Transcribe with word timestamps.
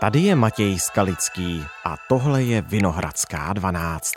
Tady 0.00 0.20
je 0.20 0.34
Matěj 0.34 0.78
Skalický 0.78 1.64
a 1.84 1.96
tohle 2.08 2.42
je 2.42 2.62
Vinohradská 2.62 3.52
12. 3.52 4.12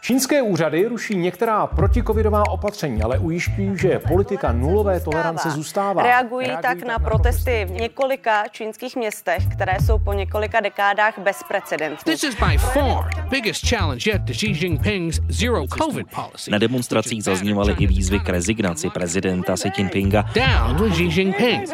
Čínské 0.00 0.42
úřady 0.42 0.86
ruší 0.86 1.16
některá 1.16 1.66
protikovidová 1.66 2.48
opatření, 2.50 3.02
ale 3.02 3.18
ujišťují, 3.18 3.78
že 3.78 3.98
politika 3.98 4.52
nulové 4.52 5.00
tolerance 5.00 5.50
zůstává. 5.50 6.02
Reagují, 6.02 6.46
Reagují 6.46 6.62
tak, 6.62 6.78
tak 6.78 6.88
na 6.88 6.98
protesty 6.98 7.64
v 7.64 7.70
několika 7.70 8.48
čínských 8.48 8.96
městech, 8.96 9.46
které 9.52 9.76
jsou 9.86 9.98
po 9.98 10.12
několika 10.12 10.60
dekádách 10.60 11.18
bezprecedentní. 11.18 12.12
This 12.12 12.24
is 12.24 12.34
by 12.34 12.58
far 12.58 13.28
biggest 13.30 13.68
challenge 13.68 14.10
yet 14.10 14.22
to 14.26 14.32
Xi 14.32 14.46
Jinping's 14.46 15.20
zero 15.28 15.64
covid 15.78 16.06
policy. 16.10 16.50
Na 16.50 16.58
demonstracích 16.58 17.24
zaznívaly 17.24 17.74
i 17.78 17.86
výzvy 17.86 18.20
k 18.20 18.28
rezignaci 18.28 18.90
prezidenta 18.90 19.54
Xi 19.54 19.72
Jinpinga. 19.76 20.24
Down 20.34 20.82
with 20.82 20.92
Xi 20.92 21.20
Jinping. 21.20 21.70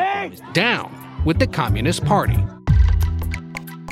Down 0.54 0.97
with 1.26 1.36
the 1.38 1.46
Communist 1.46 2.04
Party. 2.04 2.44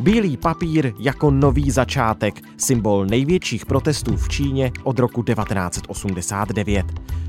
Bílý 0.03 0.37
papír 0.37 0.93
jako 0.99 1.31
nový 1.31 1.71
začátek, 1.71 2.41
symbol 2.57 3.07
největších 3.07 3.67
protestů 3.67 4.17
v 4.17 4.29
Číně 4.29 4.73
od 4.83 4.99
roku 4.99 5.23
1989. 5.23 6.87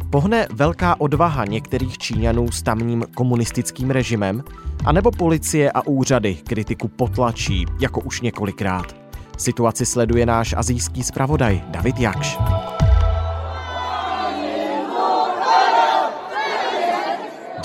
Pohne 0.10 0.48
velká 0.54 1.02
odvaha 1.02 1.46
některých 1.46 1.98
Číňanů 1.98 2.52
s 2.52 2.62
tamním 2.62 3.06
komunistickým 3.16 3.90
režimem, 3.90 4.44
anebo 4.86 5.12
policie 5.12 5.72
a 5.72 5.88
úřady 5.88 6.36
kritiku 6.36 6.88
potlačí, 6.88 7.66
jako 7.80 8.02
už 8.02 8.22
několikrát. 8.22 8.96
Situaci 9.38 9.86
sleduje 9.86 10.26
náš 10.26 10.54
azijský 10.58 11.04
zpravodaj 11.04 11.62
David 11.72 12.00
Jakš. 12.00 12.38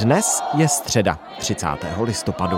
Dnes 0.02 0.42
je 0.55 0.69
středa 0.69 1.19
30. 1.39 1.67
listopadu. 2.03 2.56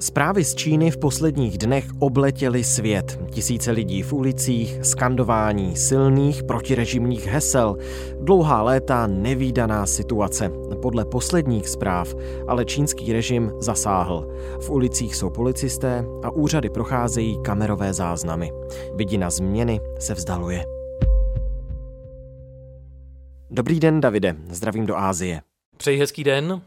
Zprávy 0.00 0.44
z 0.44 0.54
Číny 0.54 0.90
v 0.90 0.96
posledních 0.98 1.58
dnech 1.58 1.84
obletěly 1.98 2.64
svět. 2.64 3.20
Tisíce 3.30 3.70
lidí 3.70 4.02
v 4.02 4.12
ulicích, 4.12 4.78
skandování 4.82 5.76
silných 5.76 6.42
protirežimních 6.42 7.26
hesel, 7.26 7.76
dlouhá 8.20 8.62
léta 8.62 9.06
nevýdaná 9.06 9.86
situace. 9.86 10.50
Podle 10.82 11.04
posledních 11.04 11.68
zpráv 11.68 12.14
ale 12.48 12.64
čínský 12.64 13.12
režim 13.12 13.52
zasáhl. 13.60 14.28
V 14.60 14.70
ulicích 14.70 15.16
jsou 15.16 15.30
policisté 15.30 16.04
a 16.22 16.30
úřady 16.30 16.70
procházejí 16.70 17.38
kamerové 17.42 17.92
záznamy. 17.92 18.52
Vidina 18.94 19.30
změny 19.30 19.80
se 19.98 20.14
vzdaluje. 20.14 20.75
Dobrý 23.50 23.80
den, 23.80 24.00
Davide. 24.00 24.36
Zdravím 24.48 24.86
do 24.86 24.96
Ázie. 24.96 25.42
Přeji 25.76 25.98
hezký 25.98 26.24
den. 26.24 26.62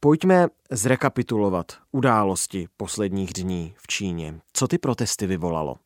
Pojďme 0.00 0.46
zrekapitulovat 0.70 1.72
události 1.92 2.68
posledních 2.76 3.32
dní 3.32 3.74
v 3.76 3.86
Číně. 3.86 4.40
Co 4.52 4.68
ty 4.68 4.78
protesty 4.78 5.26
vyvolalo? 5.26 5.76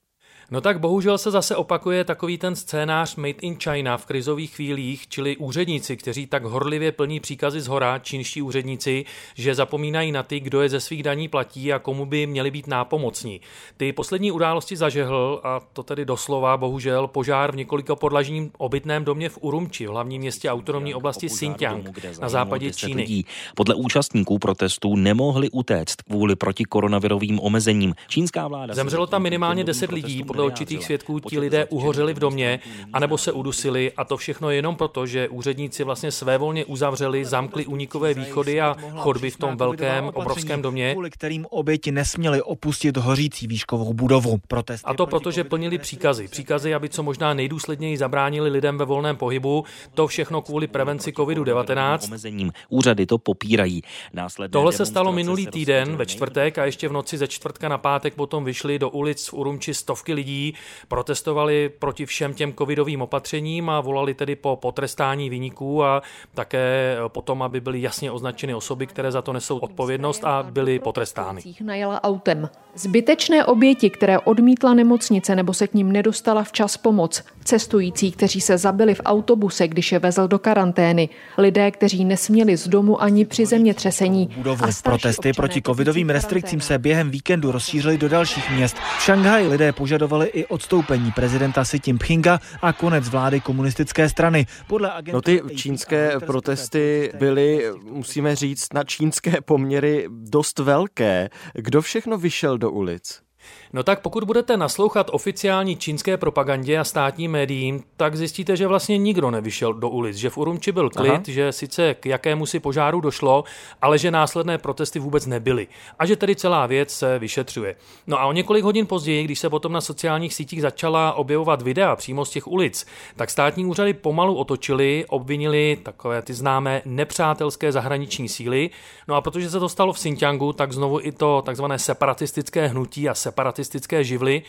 No 0.51 0.61
tak 0.61 0.81
bohužel 0.81 1.19
se 1.19 1.31
zase 1.31 1.57
opakuje 1.57 2.05
takový 2.05 2.39
ten 2.39 2.57
scénář 2.57 3.17
Made 3.17 3.35
in 3.41 3.57
China 3.57 3.97
v 3.97 4.07
krizových 4.07 4.55
chvílích, 4.55 5.09
čili 5.09 5.37
úředníci, 5.37 5.97
kteří 5.97 6.27
tak 6.27 6.45
horlivě 6.45 6.93
plní 6.93 7.21
příkazy 7.21 7.61
z 7.61 7.67
hora, 7.67 7.99
čínští 7.99 8.43
úředníci, 8.43 9.05
že 9.35 9.55
zapomínají 9.55 10.13
na 10.13 10.23
ty, 10.23 10.41
kdo 10.41 10.63
je 10.63 10.69
ze 10.69 10.81
svých 10.81 11.03
daní 11.03 11.29
platí 11.29 11.73
a 11.73 11.79
komu 11.79 12.07
by 12.07 12.27
měli 12.27 12.51
být 12.51 12.67
nápomocní. 12.67 13.41
Ty 13.77 13.93
poslední 13.93 14.33
události 14.33 14.77
zažehl, 14.77 15.41
a 15.45 15.61
to 15.73 15.83
tedy 15.83 16.05
doslova, 16.05 16.57
bohužel, 16.57 17.07
požár 17.07 17.53
v 17.53 17.57
několika 17.57 17.97
podlažním 17.97 18.51
obytném 18.59 19.05
domě 19.05 19.29
v 19.29 19.39
Urumči, 19.41 19.87
v 19.87 19.91
hlavním 19.91 20.21
městě 20.21 20.51
autonomní 20.51 20.95
oblasti 20.95 21.27
Xinjiang 21.27 21.91
na 22.21 22.29
západě 22.29 22.73
Číny. 22.73 23.03
Lidí. 23.03 23.27
Podle 23.55 23.75
účastníků 23.75 24.39
protestů 24.39 24.97
nemohli 24.97 25.51
utéct 25.51 26.03
kvůli 26.03 26.37
protikoronavirovým 26.37 27.41
omezením. 27.41 27.95
Čínská 28.09 28.49
vláda 28.49 28.75
Zemřelo 28.75 29.07
tam 29.07 29.23
minimálně 29.23 29.65
10 29.65 29.93
lidí, 29.93 30.23
podle 30.39 30.53
určitých 30.53 30.85
svědků 30.85 31.21
ti 31.21 31.39
lidé 31.39 31.67
uhořeli 31.67 32.15
v 32.15 32.19
domě, 32.19 32.61
anebo 32.93 33.19
se 33.19 33.33
udusili 33.33 33.93
a 33.97 34.05
to 34.05 34.17
všechno 34.17 34.51
jenom 34.51 34.77
proto, 34.77 35.07
že 35.07 35.29
úředníci 35.29 35.85
vlastně 35.85 36.13
svévolně 36.13 36.65
uzavřeli, 36.65 37.25
zamkli 37.25 37.67
unikové 37.67 38.15
východy 38.15 38.61
a 38.61 38.77
chodby 38.97 39.31
v 39.31 39.37
tom 39.37 39.57
velkém, 39.57 40.11
obrovském 40.15 40.63
domě. 40.63 40.93
Kvůli 40.93 41.11
kterým 41.11 41.47
oběti 41.51 41.93
nesměli 41.93 42.43
opustit 42.43 42.97
hořící 42.97 43.47
výškovou 43.47 43.95
budovu. 43.95 44.39
Protesty 44.49 44.85
a 44.85 44.95
to 44.95 45.07
proto, 45.07 45.31
že 45.31 45.45
plnili 45.45 45.79
příkazy. 45.79 46.29
Příkazy, 46.29 46.75
aby 46.75 46.89
co 46.89 47.03
možná 47.03 47.35
nejdůsledněji 47.35 47.97
zabránili 47.97 48.51
lidem 48.51 48.79
ve 48.79 48.85
volném 48.85 49.17
pohybu. 49.17 49.65
To 49.95 50.07
všechno 50.07 50.43
kvůli 50.43 50.67
prevenci 50.67 51.11
COVID-19. 51.11 51.99
Omezením. 52.05 52.53
Úřady 52.69 53.07
to 53.07 53.19
popírají. 53.19 53.83
Následné 54.13 54.53
Tohle 54.53 54.73
se 54.73 54.87
stalo 54.87 55.13
minulý 55.13 55.47
týden 55.47 55.97
ve 55.97 56.07
čtvrtek 56.07 56.59
a 56.59 56.65
ještě 56.65 56.89
v 56.89 56.93
noci 56.93 57.19
ze 57.19 57.29
čtvrtka 57.29 57.69
na 57.69 57.79
pátek 57.79 58.15
potom 58.15 58.45
vyšli 58.45 58.79
do 58.79 58.91
ulic 58.91 59.29
v 59.29 59.33
Urumči 59.35 59.75
stovky 59.75 60.13
lidí 60.13 60.28
lidí 60.29 60.55
protestovali 60.89 61.71
proti 61.79 62.07
všem 62.07 62.35
těm 62.35 62.53
covidovým 62.53 63.03
opatřením 63.03 63.71
a 63.71 63.81
volali 63.81 64.15
tedy 64.15 64.37
po 64.37 64.57
potrestání 64.57 65.31
vyniků 65.31 65.85
a 65.85 66.03
také 66.35 66.97
potom, 67.09 67.43
aby 67.43 67.61
byly 67.61 67.83
jasně 67.83 68.11
označeny 68.11 68.55
osoby, 68.55 68.87
které 68.87 69.13
za 69.13 69.23
to 69.23 69.33
nesou 69.33 69.59
odpovědnost 69.59 70.25
a 70.25 70.43
byly 70.43 70.79
potrestány. 70.79 71.43
Najela 71.61 72.05
autem. 72.05 72.49
Zbytečné 72.75 73.45
oběti, 73.45 73.91
které 73.91 74.19
odmítla 74.19 74.75
nemocnice 74.75 75.37
nebo 75.37 75.55
se 75.55 75.67
k 75.69 75.75
ním 75.75 75.93
nedostala 75.93 76.45
včas 76.45 76.77
pomoc, 76.77 77.25
cestující, 77.45 78.13
kteří 78.13 78.41
se 78.41 78.59
zabili 78.59 78.95
v 78.95 79.01
autobuse, 79.05 79.69
když 79.69 79.93
je 79.93 79.99
vezl 79.99 80.29
do 80.29 80.39
karantény, 80.39 81.09
lidé, 81.39 81.71
kteří 81.71 82.05
nesměli 82.05 82.57
z 82.57 82.69
domu 82.69 83.03
ani 83.03 83.25
při 83.25 83.47
zemětřesení. 83.47 84.31
Budovu. 84.37 84.65
Protesty 84.83 85.33
proti 85.33 85.63
covidovým 85.63 86.11
restrikcím 86.11 86.61
se 86.61 86.79
během 86.79 87.11
víkendu 87.11 87.53
rozšířily 87.53 87.99
do 87.99 88.09
dalších 88.09 88.51
měst. 88.51 88.77
V 88.99 89.03
Šanghaji 89.03 89.49
lidé 89.49 89.73
požadovali 89.73 90.18
i 90.27 90.47
odstoupení 90.47 91.13
prezidenta 91.13 91.65
Xi 91.65 91.81
Jinpinga 91.87 92.41
a 92.63 92.73
konec 92.73 93.09
vlády 93.09 93.41
komunistické 93.41 94.09
strany. 94.09 94.47
Podle 94.67 94.93
no 95.13 95.23
ty 95.23 95.43
čínské 95.57 96.21
protesty 96.27 97.13
byly, 97.19 97.65
musíme 97.83 98.37
říct, 98.37 98.73
na 98.75 98.85
čínské 98.85 99.41
poměry 99.41 100.07
dost 100.09 100.59
velké. 100.59 101.29
Kdo 101.55 101.83
všechno 101.83 102.19
vyšel 102.19 102.59
do 102.59 102.71
ulic? 102.71 103.28
No 103.73 103.83
tak 103.83 104.01
pokud 104.01 104.25
budete 104.25 104.57
naslouchat 104.57 105.11
oficiální 105.13 105.77
čínské 105.77 106.17
propagandě 106.17 106.79
a 106.79 106.85
státním 106.85 107.31
médiím, 107.31 107.83
tak 107.97 108.17
zjistíte, 108.17 108.57
že 108.57 108.67
vlastně 108.67 108.99
nikdo 108.99 109.31
nevyšel 109.31 109.73
do 109.73 109.89
ulic, 109.89 110.17
že 110.17 110.31
v 110.31 110.39
Urumči 110.39 110.73
byl 110.73 110.91
klid, 110.91 111.11
Aha. 111.13 111.23
že 111.27 111.53
sice 111.53 111.95
k 111.95 112.07
jakému 112.07 112.47
si 112.47 112.61
požáru 112.61 113.01
došlo, 113.01 113.45
ale 113.83 113.99
že 113.99 114.11
následné 114.11 114.59
protesty 114.59 114.99
vůbec 114.99 115.27
nebyly 115.27 115.67
a 115.99 116.07
že 116.07 116.17
tedy 116.17 116.37
celá 116.37 116.67
věc 116.67 116.91
se 116.91 117.19
vyšetřuje. 117.19 117.77
No 118.07 118.21
a 118.21 118.27
o 118.27 118.33
několik 118.33 118.65
hodin 118.65 118.87
později, 118.87 119.25
když 119.25 119.39
se 119.39 119.51
potom 119.51 119.73
na 119.73 119.81
sociálních 119.81 120.35
sítích 120.35 120.63
začala 120.63 121.13
objevovat 121.13 121.63
videa 121.63 121.97
přímo 121.97 122.25
z 122.25 122.31
těch 122.31 122.47
ulic, 122.47 122.87
tak 123.17 123.31
státní 123.31 123.67
úřady 123.67 123.95
pomalu 123.95 124.35
otočili, 124.35 125.05
obvinili 125.09 125.79
takové 125.83 126.23
ty 126.23 126.35
známé 126.35 126.83
nepřátelské 126.85 127.73
zahraniční 127.73 128.29
síly. 128.29 128.71
No 129.09 129.15
a 129.15 129.21
protože 129.21 129.51
se 129.51 129.61
to 129.61 129.69
stalo 129.69 129.93
v 129.93 129.97
Xinjiangu, 129.97 130.53
tak 130.53 130.73
znovu 130.73 131.01
i 131.03 131.13
to 131.13 131.43
takzvané 131.47 131.79
separatistické 131.79 132.67
hnutí 132.67 133.09
a 133.09 133.15
separat 133.15 133.38
separatistické 133.39 134.05
živly 134.05 134.43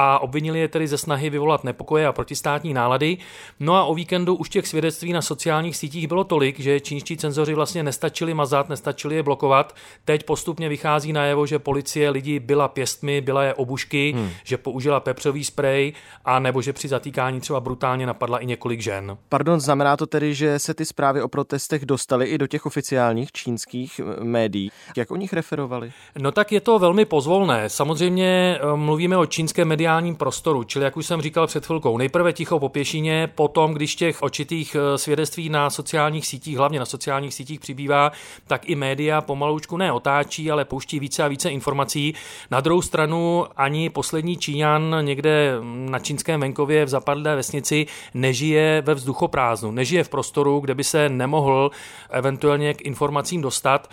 a 0.00 0.18
obvinili 0.18 0.58
je 0.58 0.68
tedy 0.68 0.88
ze 0.88 0.98
snahy 0.98 1.30
vyvolat 1.30 1.64
nepokoje 1.64 2.06
a 2.06 2.12
protistátní 2.12 2.74
nálady. 2.74 3.16
No 3.60 3.74
a 3.74 3.84
o 3.84 3.94
víkendu 3.94 4.34
už 4.34 4.48
těch 4.48 4.66
svědectví 4.66 5.12
na 5.12 5.22
sociálních 5.22 5.76
sítích 5.76 6.08
bylo 6.08 6.24
tolik, 6.24 6.60
že 6.60 6.80
čínští 6.80 7.16
cenzoři 7.16 7.54
vlastně 7.54 7.82
nestačili 7.82 8.34
mazat, 8.34 8.68
nestačili 8.68 9.16
je 9.16 9.22
blokovat. 9.22 9.74
Teď 10.04 10.22
postupně 10.22 10.68
vychází 10.68 11.12
najevo, 11.12 11.46
že 11.46 11.58
policie 11.58 12.10
lidi 12.10 12.40
byla 12.40 12.68
pěstmi, 12.68 13.20
byla 13.20 13.42
je 13.42 13.54
obušky, 13.54 14.12
hmm. 14.16 14.30
že 14.44 14.56
použila 14.58 15.00
pepřový 15.00 15.44
sprej 15.44 15.92
a 16.24 16.38
nebo 16.38 16.62
že 16.62 16.72
při 16.72 16.88
zatýkání 16.88 17.40
třeba 17.40 17.60
brutálně 17.60 18.06
napadla 18.06 18.38
i 18.38 18.46
několik 18.46 18.80
žen. 18.80 19.16
Pardon, 19.28 19.60
znamená 19.60 19.96
to 19.96 20.06
tedy, 20.06 20.34
že 20.34 20.58
se 20.58 20.74
ty 20.74 20.84
zprávy 20.84 21.22
o 21.22 21.28
protestech 21.28 21.86
dostaly 21.86 22.26
i 22.26 22.38
do 22.38 22.46
těch 22.46 22.66
oficiálních 22.66 23.32
čínských 23.32 24.00
médií. 24.22 24.70
Jak 24.96 25.10
o 25.10 25.16
nich 25.16 25.32
referovali? 25.32 25.92
No 26.18 26.32
tak 26.32 26.52
je 26.52 26.60
to 26.60 26.78
velmi 26.78 27.04
pozvolné. 27.04 27.68
Samozřejmě 27.68 28.27
eh, 28.28 28.76
mluvíme 28.76 29.16
o 29.16 29.26
čínském 29.26 29.68
mediálním 29.68 30.16
prostoru, 30.16 30.64
čili 30.64 30.84
jak 30.84 30.96
už 30.96 31.06
jsem 31.06 31.22
říkal 31.22 31.46
před 31.46 31.66
chvilkou, 31.66 31.98
nejprve 31.98 32.32
ticho 32.32 32.58
po 32.58 32.68
pěšině, 32.68 33.30
potom, 33.34 33.74
když 33.74 33.96
těch 33.96 34.22
očitých 34.22 34.76
eh, 34.76 34.98
svědectví 34.98 35.48
na 35.48 35.70
sociálních 35.70 36.26
sítích, 36.26 36.56
hlavně 36.56 36.78
na 36.78 36.86
sociálních 36.86 37.34
sítích 37.34 37.60
přibývá, 37.60 38.12
tak 38.46 38.68
i 38.68 38.74
média 38.74 39.20
pomaloučku 39.20 39.76
ne 39.76 39.92
otáčí, 39.92 40.50
ale 40.50 40.64
pouští 40.64 41.00
více 41.00 41.22
a 41.22 41.28
více 41.28 41.50
informací. 41.50 42.14
Na 42.50 42.60
druhou 42.60 42.82
stranu 42.82 43.46
ani 43.56 43.90
poslední 43.90 44.36
Číňan 44.36 44.96
někde 45.00 45.54
na 45.62 45.98
čínském 45.98 46.40
venkově 46.40 46.84
v 46.84 46.88
zapadlé 46.88 47.36
vesnici 47.36 47.86
nežije 48.14 48.82
ve 48.86 48.94
vzduchoprázdnu, 48.94 49.70
nežije 49.70 50.04
v 50.04 50.08
prostoru, 50.08 50.60
kde 50.60 50.74
by 50.74 50.84
se 50.84 51.08
nemohl 51.08 51.70
eventuálně 52.10 52.74
k 52.74 52.80
informacím 52.80 53.42
dostat. 53.42 53.88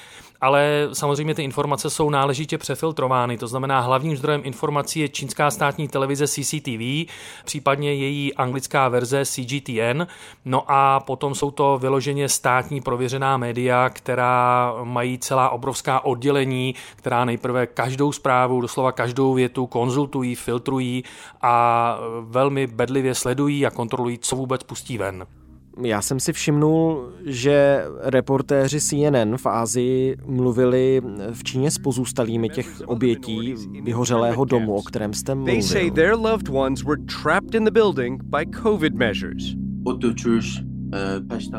Ale 0.46 0.90
samozřejmě 0.94 1.36
ty 1.36 1.44
informace 1.44 1.90
jsou 1.90 2.10
náležitě 2.10 2.58
přefiltrovány. 2.58 3.38
To 3.38 3.48
znamená, 3.48 3.80
hlavním 3.80 4.18
zdrojem 4.18 4.42
informací 4.44 5.00
je 5.00 5.10
čínská 5.10 5.52
státní 5.52 5.88
televize 5.88 6.28
CCTV, 6.28 7.12
případně 7.46 7.94
její 7.94 8.34
anglická 8.34 8.88
verze 8.88 9.26
CGTN. 9.26 10.02
No 10.46 10.64
a 10.68 11.00
potom 11.00 11.36
jsou 11.36 11.52
to 11.52 11.78
vyloženě 11.82 12.30
státní 12.30 12.82
prověřená 12.82 13.38
média, 13.38 13.90
která 13.90 14.74
mají 14.84 15.18
celá 15.18 15.50
obrovská 15.50 16.06
oddělení, 16.06 16.76
která 16.96 17.26
nejprve 17.26 17.68
každou 17.68 18.12
zprávu, 18.12 18.62
doslova 18.62 18.92
každou 18.92 19.34
větu 19.34 19.68
konzultují, 19.68 20.36
filtrují 20.36 21.04
a 21.42 21.98
velmi 22.22 22.68
bedlivě 22.68 23.16
sledují 23.16 23.66
a 23.66 23.70
kontrolují, 23.70 24.18
co 24.18 24.36
vůbec 24.36 24.64
pustí 24.64 24.98
ven. 24.98 25.26
Já 25.84 26.02
jsem 26.02 26.20
si 26.20 26.34
všimnul, 26.34 27.12
že 27.26 27.86
reportéři 28.02 28.82
CNN 28.82 29.38
v 29.38 29.46
Ázii 29.46 30.18
mluvili 30.26 31.02
v 31.32 31.44
Číně 31.44 31.72
s 31.72 31.78
pozůstalými 31.78 32.50
těch 32.50 32.82
obětí 32.86 33.56
vyhořelého 33.84 34.46
domu, 34.46 34.76
o 34.76 34.82
kterém 34.82 35.14
jste 35.14 35.36
mluvil. 35.36 35.54
They 35.54 35.64
say 35.64 35.92
their 35.92 36.14
loved 36.14 36.50
ones 36.50 36.84
were 36.84 37.02
trapped 37.24 37.56
in 37.56 37.66
the 37.66 37.72
building 37.72 38.24
by 38.24 38.46
COVID 38.64 38.96
measures. 38.96 39.56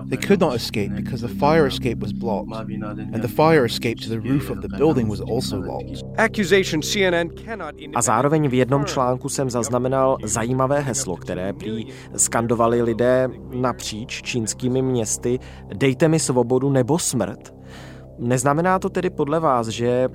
They 0.09 0.27
could 0.27 0.41
not 0.41 0.55
escape 0.55 0.93
because 0.97 1.29
the 1.29 1.35
fire 1.35 1.67
escape 1.67 1.99
was 2.03 2.13
blocked, 2.13 2.53
and 3.13 3.23
the 3.23 3.29
fire 3.29 3.65
escape 3.65 4.01
to 4.01 4.09
the 4.09 4.21
roof 4.29 4.51
of 4.51 4.61
the 4.61 4.69
building 4.77 5.11
was 5.11 5.21
also 5.21 5.57
locked. 5.57 6.03
Accusation 6.17 6.81
CNN 6.81 7.29
cannot 7.45 7.75
A 7.95 8.03
zároveň 8.03 8.49
v 8.49 8.55
jednom 8.55 8.85
článku 8.85 9.29
jsem 9.29 9.51
zaznamenal 9.51 10.17
zajímavé 10.25 10.81
heslo, 10.81 11.17
které 11.17 11.53
prý 11.53 11.87
skandovali 12.17 12.83
lidé 12.83 13.29
napříč 13.61 14.23
čínskými 14.23 14.83
městy 14.83 15.39
Dejte 15.75 16.09
mi 16.09 16.19
svobodu 16.19 16.71
nebo 16.71 16.99
smrt. 16.99 17.55
Neznamená 18.19 18.79
to 18.79 18.89
tedy 18.89 19.11
podle 19.11 19.41
vás, 19.41 19.69
že 19.69 20.09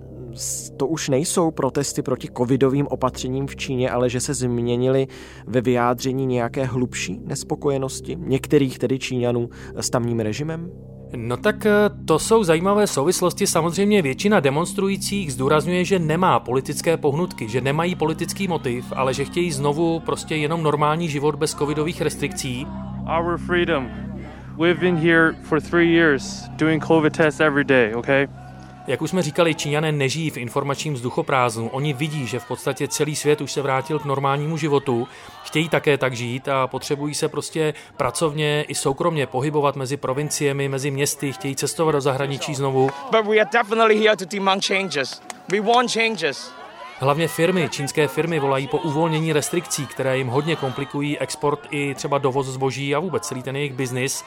to 0.78 0.88
už 0.88 1.10
nejsou 1.10 1.52
protesty 1.52 2.02
proti 2.02 2.28
covidovým 2.38 2.88
opatřením 2.88 3.48
v 3.48 3.56
Číně, 3.56 3.92
ale 3.92 4.10
že 4.10 4.20
se 4.20 4.34
změnily 4.34 5.08
ve 5.48 5.62
vyjádření 5.62 6.26
nějaké 6.26 6.66
hlubší 6.66 7.20
nespokojenosti 7.26 8.18
některých 8.20 8.80
tedy 8.80 9.00
Číňanů 9.00 9.50
s 9.76 9.90
tamním 9.90 10.20
režimem? 10.20 10.72
No 11.16 11.38
tak 11.38 11.66
eh, 11.66 11.72
to 12.06 12.20
jsou 12.20 12.44
zajímavé 12.44 12.88
souvislosti. 12.88 13.48
Samozřejmě 13.48 14.02
většina 14.02 14.40
demonstrujících 14.40 15.34
zdůrazňuje, 15.34 15.86
že 15.86 16.00
nemá 16.00 16.40
politické 16.40 16.98
pohnutky, 16.98 17.50
že 17.50 17.62
nemají 17.62 17.96
politický 17.96 18.48
motiv, 18.48 18.86
ale 18.96 19.14
že 19.14 19.26
chtějí 19.26 19.52
znovu 19.52 20.00
prostě 20.00 20.36
jenom 20.36 20.64
normální 20.64 21.10
život 21.10 21.36
bez 21.36 21.54
covidových 21.54 22.02
restrikcí. 22.02 22.68
Our 23.20 23.38
freedom. 23.38 23.90
We've 24.60 24.80
been 24.80 24.98
here 24.98 25.36
for 25.44 25.62
three 25.62 25.94
years 25.94 26.44
doing 26.50 26.86
COVID 26.86 27.18
tests 27.18 27.40
every 27.40 27.64
day, 27.64 27.96
okay? 27.96 28.28
Jak 28.88 29.02
už 29.02 29.10
jsme 29.10 29.22
říkali, 29.22 29.56
Číňané 29.56 29.92
nežijí 29.92 30.30
v 30.30 30.38
informačním 30.38 30.94
vzduchoprázdnu. 30.94 31.70
Oni 31.70 31.94
vidí, 31.94 32.28
že 32.28 32.40
v 32.40 32.46
podstatě 32.46 32.88
celý 32.88 33.16
svět 33.16 33.42
už 33.42 33.52
se 33.52 33.62
vrátil 33.62 34.00
k 34.00 34.06
normálnímu 34.06 34.58
životu, 34.58 35.08
chtějí 35.44 35.70
také 35.70 35.98
tak 35.98 36.14
žít 36.14 36.48
a 36.48 36.68
potřebují 36.68 37.14
se 37.14 37.30
prostě 37.30 37.74
pracovně 37.98 38.66
i 38.68 38.76
soukromně 38.76 39.28
pohybovat 39.28 39.76
mezi 39.76 39.98
provinciemi, 39.98 40.70
mezi 40.70 40.92
městy, 40.92 41.34
chtějí 41.34 41.56
cestovat 41.56 41.96
do 41.96 42.02
zahraničí 42.02 42.56
znovu. 42.56 42.90
But 43.12 43.26
we 43.26 43.40
are 43.40 43.50
definitely 43.54 44.00
here 44.00 44.16
to 44.16 44.26
demand 44.26 44.66
changes. 44.66 45.22
We 45.52 45.62
want 45.62 45.92
changes. 45.92 46.61
Hlavně 47.04 47.28
firmy, 47.28 47.70
čínské 47.70 48.08
firmy 48.08 48.40
volají 48.40 48.68
po 48.68 48.78
uvolnění 48.78 49.34
restrikcí, 49.34 49.88
které 49.88 50.18
jim 50.18 50.28
hodně 50.28 50.56
komplikují 50.56 51.20
export 51.20 51.68
i 51.70 51.96
třeba 51.96 52.18
dovoz 52.18 52.48
zboží 52.48 52.96
a 52.96 53.00
vůbec 53.00 53.28
celý 53.28 53.44
ten 53.44 53.56
jejich 53.56 53.74
biznis. 53.74 54.24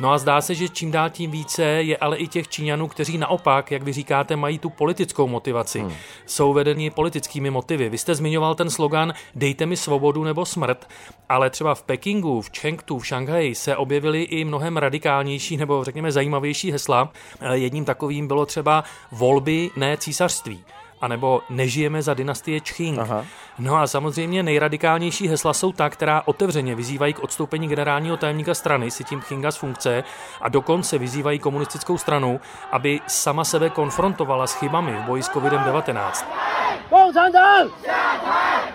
No 0.00 0.12
a 0.12 0.18
zdá 0.18 0.40
se, 0.40 0.54
že 0.54 0.68
čím 0.68 0.90
dál 0.90 1.10
tím 1.10 1.30
více 1.30 1.62
je 1.62 1.96
ale 1.96 2.16
i 2.16 2.28
těch 2.28 2.48
Číňanů, 2.48 2.88
kteří 2.88 3.18
naopak, 3.18 3.70
jak 3.70 3.82
vy 3.82 3.92
říkáte, 3.92 4.36
mají 4.36 4.58
tu 4.58 4.70
politickou 4.70 5.28
motivaci. 5.28 5.80
Hmm. 5.80 5.92
Jsou 6.26 6.52
vedeni 6.52 6.90
politickými 6.90 7.50
motivy. 7.50 7.88
Vy 7.88 7.98
jste 7.98 8.14
zmiňoval 8.14 8.54
ten 8.54 8.70
slogan 8.70 9.14
Dejte 9.34 9.66
mi 9.66 9.76
svobodu 9.76 10.24
nebo 10.24 10.46
smrt, 10.46 10.88
ale 11.28 11.50
třeba 11.50 11.74
v 11.74 11.82
Pekingu, 11.82 12.40
v 12.40 12.50
Chengdu, 12.58 12.98
v 12.98 13.06
Šanghaji 13.06 13.54
se 13.54 13.76
objevily 13.76 14.22
i 14.22 14.44
mnohem 14.44 14.76
radikálnější 14.76 15.56
nebo 15.56 15.84
řekněme 15.84 16.12
zajímavější 16.12 16.72
hesla. 16.72 17.12
Jedním 17.52 17.84
takovým 17.84 18.28
bylo 18.28 18.46
třeba 18.46 18.84
volby, 19.12 19.70
ne 19.76 19.96
císařství 19.96 20.64
anebo 21.02 21.42
nežijeme 21.50 22.02
za 22.02 22.14
dynastie 22.14 22.60
Čching. 22.60 22.98
Aha. 22.98 23.24
No 23.58 23.76
a 23.76 23.86
samozřejmě 23.86 24.42
nejradikálnější 24.42 25.28
hesla 25.28 25.52
jsou 25.52 25.72
ta, 25.72 25.90
která 25.90 26.22
otevřeně 26.24 26.74
vyzývají 26.74 27.12
k 27.12 27.22
odstoupení 27.22 27.68
generálního 27.68 28.16
tajemníka 28.16 28.54
strany 28.54 28.90
si 28.90 29.04
tím 29.04 29.20
Chinga 29.20 29.50
z 29.50 29.56
funkce 29.56 30.04
a 30.40 30.48
dokonce 30.48 30.98
vyzývají 30.98 31.38
komunistickou 31.38 31.98
stranu, 31.98 32.40
aby 32.70 33.00
sama 33.06 33.44
sebe 33.44 33.70
konfrontovala 33.70 34.46
s 34.46 34.54
chybami 34.54 34.92
v 34.92 35.02
boji 35.02 35.22
s 35.22 35.30
COVID-19. 35.30 36.26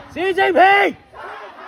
Xi 0.10 0.20
Jinping! 0.20 1.07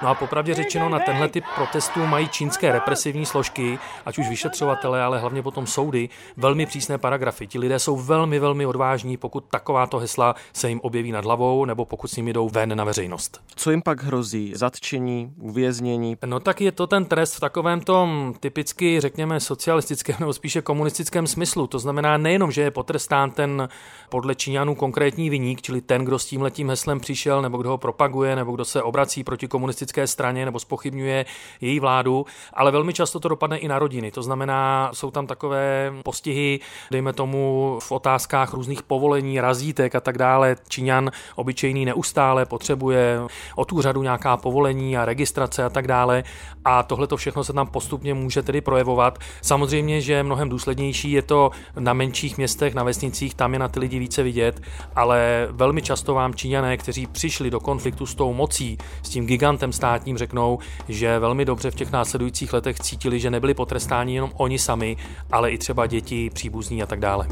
No 0.02 0.08
a 0.08 0.16
popravdě 0.16 0.54
řečeno, 0.54 0.90
na 0.90 1.00
tenhle 1.00 1.30
typ 1.30 1.44
protestů 1.56 2.06
mají 2.06 2.30
čínské 2.30 2.72
represivní 2.72 3.26
složky, 3.26 3.80
ať 4.06 4.18
už 4.18 4.30
vyšetřovatele, 4.30 5.04
ale 5.04 5.20
hlavně 5.20 5.44
potom 5.44 5.68
soudy, 5.68 6.10
velmi 6.38 6.66
přísné 6.66 6.98
paragrafy. 6.98 7.48
Ti 7.48 7.60
lidé 7.60 7.80
jsou 7.80 7.98
velmi, 7.98 8.40
velmi 8.40 8.66
odvážní, 8.66 9.18
pokud 9.18 9.46
takováto 9.50 10.00
hesla 10.00 10.36
se 10.54 10.70
jim 10.70 10.80
objeví 10.80 11.12
nad 11.12 11.26
hlavou, 11.26 11.66
nebo 11.66 11.86
pokud 11.86 12.08
s 12.08 12.16
nimi 12.16 12.34
jdou 12.34 12.50
ven 12.50 12.78
na 12.78 12.84
veřejnost. 12.84 13.42
Co 13.56 13.72
jim 13.72 13.82
pak 13.82 14.04
hrozí? 14.04 14.54
Zatčení, 14.56 15.34
uvěznění? 15.38 16.18
No 16.26 16.40
tak 16.40 16.62
je 16.62 16.72
to 16.72 16.88
ten 16.88 17.06
trest 17.06 17.36
v 17.36 17.40
takovém 17.40 17.82
tom 17.82 18.34
typicky, 18.40 19.02
řekněme, 19.02 19.40
socialistickém 19.40 20.16
nebo 20.20 20.34
spíše 20.34 20.62
komunistickém 20.62 21.28
smyslu. 21.28 21.68
To 21.68 21.80
znamená 21.80 22.18
nejenom, 22.18 22.52
že 22.52 22.62
je 22.62 22.72
potrestán 22.72 23.32
ten 23.32 23.70
podle 24.10 24.36
Číňanů 24.36 24.76
konkrétní 24.76 25.30
viník, 25.30 25.62
čili 25.62 25.82
ten, 25.82 26.06
kdo 26.06 26.20
s 26.20 26.26
tím 26.26 26.42
letím 26.42 26.70
heslem 26.70 27.00
přišel, 27.00 27.42
nebo 27.42 27.58
kdo 27.58 27.70
ho 27.70 27.78
propaguje, 27.78 28.36
nebo 28.36 28.52
kdo 28.52 28.66
se 28.66 28.82
obrací 28.82 29.24
proti 29.24 29.48
komunistické 29.48 29.89
komunistické 29.90 30.08
straně 30.08 30.46
nebo 30.46 30.60
spochybňuje 30.60 31.26
její 31.62 31.80
vládu, 31.80 32.26
ale 32.54 32.72
velmi 32.72 32.94
často 32.94 33.20
to 33.20 33.30
dopadne 33.30 33.58
i 33.58 33.68
na 33.68 33.80
rodiny. 33.80 34.12
To 34.12 34.24
znamená, 34.24 34.92
jsou 34.94 35.12
tam 35.12 35.28
takové 35.28 35.94
postihy, 36.04 36.60
dejme 36.92 37.14
tomu 37.14 37.78
v 37.82 37.92
otázkách 37.92 38.54
různých 38.54 38.84
povolení, 38.84 39.42
razítek 39.42 39.96
a 39.96 40.00
tak 40.00 40.18
dále. 40.18 40.56
Číňan 40.68 41.12
obyčejný 41.36 41.86
neustále 41.86 42.46
potřebuje 42.46 43.20
od 43.56 43.72
úřadu 43.72 44.04
nějaká 44.04 44.38
povolení 44.38 44.98
a 44.98 45.06
registrace 45.06 45.64
a 45.64 45.70
tak 45.70 45.88
dále. 45.88 46.24
A 46.66 46.84
tohle 46.84 47.08
to 47.08 47.18
všechno 47.18 47.44
se 47.44 47.54
tam 47.54 47.68
postupně 47.68 48.14
může 48.14 48.44
tedy 48.44 48.62
projevovat. 48.62 49.20
Samozřejmě, 49.42 50.02
že 50.02 50.24
mnohem 50.24 50.50
důslednější 50.50 51.12
je 51.12 51.22
to 51.22 51.52
na 51.80 51.94
menších 51.94 52.38
městech, 52.38 52.74
na 52.76 52.84
vesnicích, 52.84 53.36
tam 53.36 53.54
je 53.54 53.60
na 53.60 53.68
ty 53.68 53.80
lidi 53.80 54.00
více 54.00 54.24
vidět, 54.24 54.62
ale 54.96 55.48
velmi 55.52 55.82
často 55.82 56.14
vám 56.14 56.34
Číňané, 56.34 56.78
kteří 56.78 57.08
přišli 57.08 57.50
do 57.50 57.60
konfliktu 57.60 58.06
s 58.06 58.16
tou 58.16 58.34
mocí, 58.34 58.78
s 59.04 59.10
tím 59.10 59.26
gigantem 59.26 59.74
státním 59.80 60.18
řeknou, 60.18 60.60
že 60.90 61.20
velmi 61.20 61.46
dobře 61.46 61.72
v 61.72 61.76
těch 61.76 61.92
následujících 61.92 62.54
letech 62.54 62.80
cítili, 62.80 63.20
že 63.20 63.32
nebyli 63.32 63.54
potrestáni 63.54 64.16
jenom 64.16 64.32
oni 64.38 64.60
sami, 64.60 64.98
ale 65.32 65.52
i 65.52 65.58
třeba 65.58 65.88
děti, 65.88 66.30
příbuzní 66.30 66.84
a 66.84 66.86
tak 66.86 67.00
dále. 67.00 67.28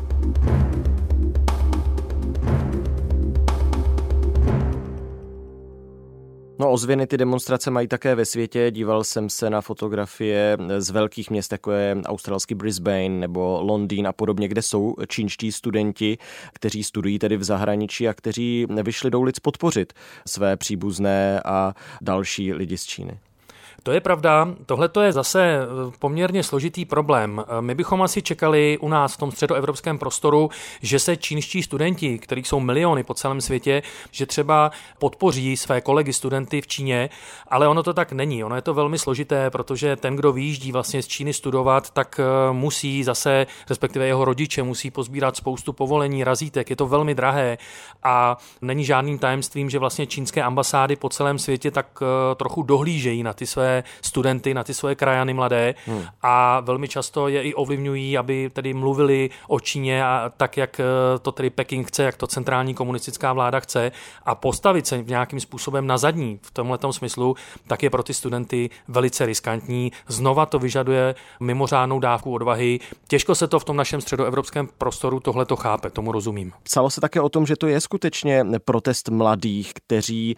No 6.59 6.71
ozvěny 6.71 7.07
ty 7.07 7.17
demonstrace 7.17 7.71
mají 7.71 7.87
také 7.87 8.15
ve 8.15 8.25
světě. 8.25 8.71
Díval 8.71 9.03
jsem 9.03 9.29
se 9.29 9.49
na 9.49 9.61
fotografie 9.61 10.57
z 10.77 10.89
velkých 10.89 11.29
měst, 11.29 11.51
jako 11.51 11.71
je 11.71 11.95
australský 12.05 12.55
Brisbane 12.55 13.09
nebo 13.09 13.59
Londýn 13.61 14.07
a 14.07 14.13
podobně, 14.13 14.47
kde 14.47 14.61
jsou 14.61 14.95
čínští 15.07 15.51
studenti, 15.51 16.17
kteří 16.53 16.83
studují 16.83 17.19
tedy 17.19 17.37
v 17.37 17.43
zahraničí 17.43 18.07
a 18.07 18.13
kteří 18.13 18.67
vyšli 18.83 19.11
do 19.11 19.19
ulic 19.19 19.39
podpořit 19.39 19.93
své 20.27 20.57
příbuzné 20.57 21.41
a 21.45 21.73
další 22.01 22.53
lidi 22.53 22.77
z 22.77 22.85
Číny. 22.85 23.19
To 23.87 23.91
je 23.91 24.01
pravda, 24.01 24.47
tohle 24.65 24.89
je 25.01 25.11
zase 25.11 25.43
eh, 25.43 25.65
poměrně 25.99 26.43
složitý 26.43 26.85
problém. 26.85 27.43
Eh, 27.47 27.61
my 27.61 27.75
bychom 27.75 28.01
asi 28.01 28.21
čekali 28.21 28.77
u 28.81 28.89
nás 28.89 29.13
v 29.13 29.17
tom 29.17 29.31
středoevropském 29.31 29.97
prostoru, 29.97 30.49
že 30.81 30.99
se 30.99 31.17
čínští 31.17 31.63
studenti, 31.63 32.19
kterých 32.19 32.47
jsou 32.47 32.59
miliony 32.59 33.03
po 33.03 33.13
celém 33.13 33.41
světě, 33.41 33.83
že 34.11 34.25
třeba 34.25 34.71
podpoří 34.99 35.57
své 35.57 35.81
kolegy 35.81 36.13
studenty 36.13 36.61
v 36.61 36.67
Číně, 36.67 37.09
ale 37.47 37.67
ono 37.67 37.83
to 37.83 37.93
tak 37.93 38.11
není. 38.11 38.43
Ono 38.43 38.55
je 38.55 38.61
to 38.61 38.73
velmi 38.73 38.99
složité, 38.99 39.49
protože 39.49 39.95
ten, 39.95 40.15
kdo 40.15 40.31
vyjíždí 40.31 40.71
vlastně 40.71 41.03
z 41.03 41.07
Číny 41.07 41.33
studovat, 41.33 41.89
tak 41.89 42.19
eh, 42.19 42.53
musí 42.53 43.03
zase, 43.03 43.47
respektive 43.69 44.07
jeho 44.07 44.25
rodiče, 44.25 44.63
musí 44.63 44.91
pozbírat 44.91 45.35
spoustu 45.35 45.73
povolení, 45.73 46.23
razítek, 46.23 46.69
je 46.69 46.75
to 46.75 46.87
velmi 46.87 47.15
drahé 47.15 47.57
a 48.03 48.37
není 48.61 48.85
žádným 48.85 49.19
tajemstvím, 49.19 49.69
že 49.69 49.79
vlastně 49.79 50.07
čínské 50.07 50.43
ambasády 50.43 50.95
po 50.95 51.09
celém 51.09 51.39
světě 51.39 51.71
tak 51.71 51.99
trochu 52.35 52.63
dohlížejí 52.63 53.23
na 53.23 53.33
ty 53.33 53.45
své 53.45 53.76
studenty, 54.01 54.53
na 54.53 54.63
ty 54.63 54.73
svoje 54.73 54.95
krajany 54.95 55.33
mladé 55.33 55.75
hmm. 55.85 56.03
a 56.21 56.59
velmi 56.59 56.87
často 56.87 57.27
je 57.27 57.43
i 57.43 57.53
ovlivňují, 57.53 58.17
aby 58.17 58.49
tedy 58.53 58.73
mluvili 58.73 59.29
o 59.47 59.59
Číně 59.59 60.05
a 60.05 60.31
tak, 60.37 60.57
jak 60.57 60.81
to 61.21 61.31
tedy 61.31 61.49
Peking 61.49 61.87
chce, 61.87 62.03
jak 62.03 62.17
to 62.17 62.27
centrální 62.27 62.73
komunistická 62.73 63.33
vláda 63.33 63.59
chce 63.59 63.91
a 64.25 64.35
postavit 64.35 64.87
se 64.87 65.01
v 65.01 65.09
nějakým 65.09 65.39
způsobem 65.39 65.87
na 65.87 65.97
zadní 65.97 66.39
v 66.41 66.51
tomhle 66.51 66.77
smyslu, 66.91 67.35
tak 67.67 67.83
je 67.83 67.89
pro 67.89 68.03
ty 68.03 68.13
studenty 68.13 68.69
velice 68.87 69.25
riskantní. 69.25 69.91
Znova 70.07 70.45
to 70.45 70.59
vyžaduje 70.59 71.15
mimořádnou 71.39 71.99
dávku 71.99 72.33
odvahy. 72.33 72.79
Těžko 73.07 73.35
se 73.35 73.47
to 73.47 73.59
v 73.59 73.63
tom 73.63 73.75
našem 73.75 74.01
středoevropském 74.01 74.69
prostoru 74.77 75.19
tohle 75.19 75.45
to 75.45 75.55
chápe, 75.55 75.89
tomu 75.89 76.11
rozumím. 76.11 76.51
Psalo 76.63 76.89
se 76.89 77.01
také 77.01 77.21
o 77.21 77.29
tom, 77.29 77.45
že 77.45 77.55
to 77.55 77.67
je 77.67 77.81
skutečně 77.81 78.45
protest 78.65 79.09
mladých, 79.09 79.73
kteří 79.73 80.35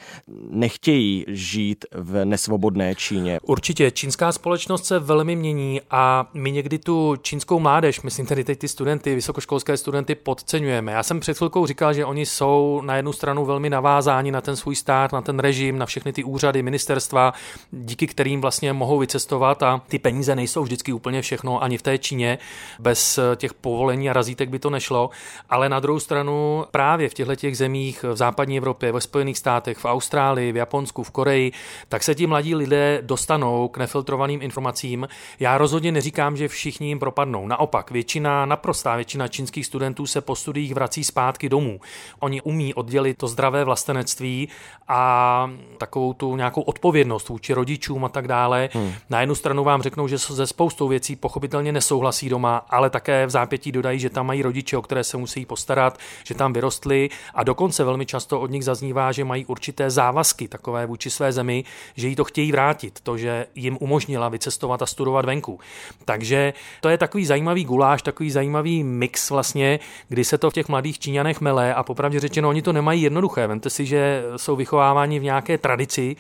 nechtějí 0.50 1.26
žít 1.28 1.86
v 1.92 2.26
nesvobodné 2.26 2.96
Číně. 2.96 3.29
Určitě, 3.42 3.92
čínská 3.92 4.32
společnost 4.32 4.86
se 4.86 5.00
velmi 5.00 5.36
mění 5.36 5.82
a 5.92 6.30
my 6.34 6.52
někdy 6.52 6.80
tu 6.80 7.16
čínskou 7.22 7.60
mládež, 7.60 8.02
myslím 8.02 8.26
tedy 8.26 8.44
teď 8.44 8.60
ty 8.60 8.68
studenty, 8.68 9.16
vysokoškolské 9.16 9.78
studenty 9.78 10.16
podceňujeme. 10.16 10.92
Já 10.92 11.04
jsem 11.04 11.20
před 11.20 11.38
chvilkou 11.38 11.66
říkal, 11.66 11.94
že 11.94 12.06
oni 12.06 12.26
jsou 12.26 12.82
na 12.86 12.96
jednu 12.96 13.14
stranu 13.14 13.46
velmi 13.46 13.70
navázáni 13.70 14.32
na 14.32 14.42
ten 14.42 14.56
svůj 14.56 14.76
stát, 14.76 15.12
na 15.12 15.22
ten 15.22 15.40
režim, 15.40 15.78
na 15.78 15.86
všechny 15.86 16.14
ty 16.14 16.24
úřady, 16.24 16.64
ministerstva, 16.64 17.34
díky 17.72 18.08
kterým 18.08 18.42
vlastně 18.42 18.74
mohou 18.74 19.00
vycestovat 19.00 19.64
a 19.64 19.82
ty 19.88 20.00
peníze 20.00 20.36
nejsou 20.36 20.64
vždycky 20.64 20.94
úplně 20.94 21.22
všechno 21.22 21.64
ani 21.64 21.78
v 21.78 21.82
té 21.82 21.98
Číně. 21.98 22.38
Bez 22.80 23.20
těch 23.36 23.54
povolení 23.54 24.10
a 24.10 24.14
razítek 24.14 24.50
by 24.50 24.60
to 24.60 24.70
nešlo, 24.70 25.10
ale 25.50 25.70
na 25.70 25.80
druhou 25.80 26.00
stranu 26.00 26.66
právě 26.72 27.10
v 27.10 27.14
těchto 27.14 27.36
těch 27.36 27.58
zemích 27.58 28.04
v 28.04 28.16
západní 28.16 28.58
Evropě, 28.58 28.92
ve 28.92 29.02
Spojených 29.02 29.38
státech, 29.38 29.78
v 29.78 29.86
Austrálii, 29.86 30.52
v 30.52 30.56
Japonsku, 30.56 31.04
v 31.04 31.12
Koreji, 31.12 31.52
tak 31.90 32.04
se 32.04 32.16
ti 32.16 32.28
mladí 32.28 32.56
lidé 32.56 33.00
dostanou 33.10 33.68
k 33.68 33.78
nefiltrovaným 33.78 34.42
informacím. 34.42 35.08
Já 35.40 35.58
rozhodně 35.58 35.92
neříkám, 35.92 36.38
že 36.38 36.48
všichni 36.48 36.88
jim 36.88 37.00
propadnou. 37.00 37.48
Naopak, 37.48 37.92
většina, 37.92 38.46
naprostá 38.46 38.96
většina 38.96 39.28
čínských 39.28 39.66
studentů 39.66 40.08
se 40.08 40.22
po 40.22 40.36
studiích 40.36 40.74
vrací 40.74 41.04
zpátky 41.04 41.50
domů. 41.50 41.80
Oni 42.20 42.42
umí 42.42 42.74
oddělit 42.74 43.18
to 43.18 43.28
zdravé 43.28 43.64
vlastenectví 43.64 44.50
a 44.88 45.52
takovou 45.78 46.14
tu 46.14 46.36
nějakou 46.36 46.62
odpovědnost 46.62 47.30
vůči 47.30 47.54
rodičům 47.54 48.06
a 48.06 48.10
tak 48.10 48.28
dále. 48.28 48.70
Hmm. 48.74 48.94
Na 49.10 49.20
jednu 49.22 49.36
stranu 49.36 49.64
vám 49.64 49.82
řeknou, 49.82 50.08
že 50.08 50.20
se 50.20 50.48
spoustou 50.48 50.88
věcí 50.88 51.16
pochopitelně 51.16 51.72
nesouhlasí 51.72 52.30
doma, 52.30 52.66
ale 52.70 52.90
také 52.90 53.26
v 53.26 53.30
zápětí 53.30 53.72
dodají, 53.72 54.00
že 54.00 54.10
tam 54.10 54.28
mají 54.28 54.42
rodiče, 54.42 54.78
o 54.78 54.82
které 54.82 55.04
se 55.04 55.18
musí 55.18 55.46
postarat, 55.46 55.98
že 56.24 56.36
tam 56.36 56.54
vyrostli 56.54 57.10
a 57.34 57.44
dokonce 57.44 57.84
velmi 57.84 58.06
často 58.06 58.40
od 58.40 58.52
nich 58.52 58.64
zaznívá, 58.64 59.12
že 59.12 59.24
mají 59.24 59.46
určité 59.46 59.90
závazky 59.90 60.48
takové 60.48 60.86
vůči 60.86 61.10
své 61.10 61.32
zemi, 61.32 61.64
že 61.96 62.08
jí 62.08 62.16
to 62.16 62.24
chtějí 62.24 62.52
vrátit, 62.52 62.99
to, 63.00 63.18
že 63.18 63.46
jim 63.56 63.78
umožnila 63.82 64.30
vycestovat 64.30 64.82
a 64.82 64.86
studovat 64.86 65.26
venku. 65.26 65.60
Takže 66.06 66.54
to 66.82 66.90
je 66.90 66.98
takový 66.98 67.26
zajímavý 67.26 67.64
guláš, 67.64 68.02
takový 68.02 68.32
zajímavý 68.32 68.84
mix 68.84 69.30
vlastně, 69.30 69.80
kdy 70.10 70.24
se 70.24 70.38
to 70.38 70.50
v 70.50 70.54
těch 70.54 70.70
mladých 70.70 71.00
Číňanech 71.00 71.42
mele 71.42 71.74
a 71.74 71.84
popravdě 71.84 72.20
řečeno, 72.20 72.50
oni 72.50 72.62
to 72.62 72.74
nemají 72.74 73.02
jednoduché. 73.02 73.48
Vemte 73.48 73.70
si, 73.70 73.86
že 73.86 74.24
jsou 74.38 74.56
vychováváni 74.56 75.20
v 75.20 75.24
nějaké 75.24 75.58
tradici, 75.58 76.16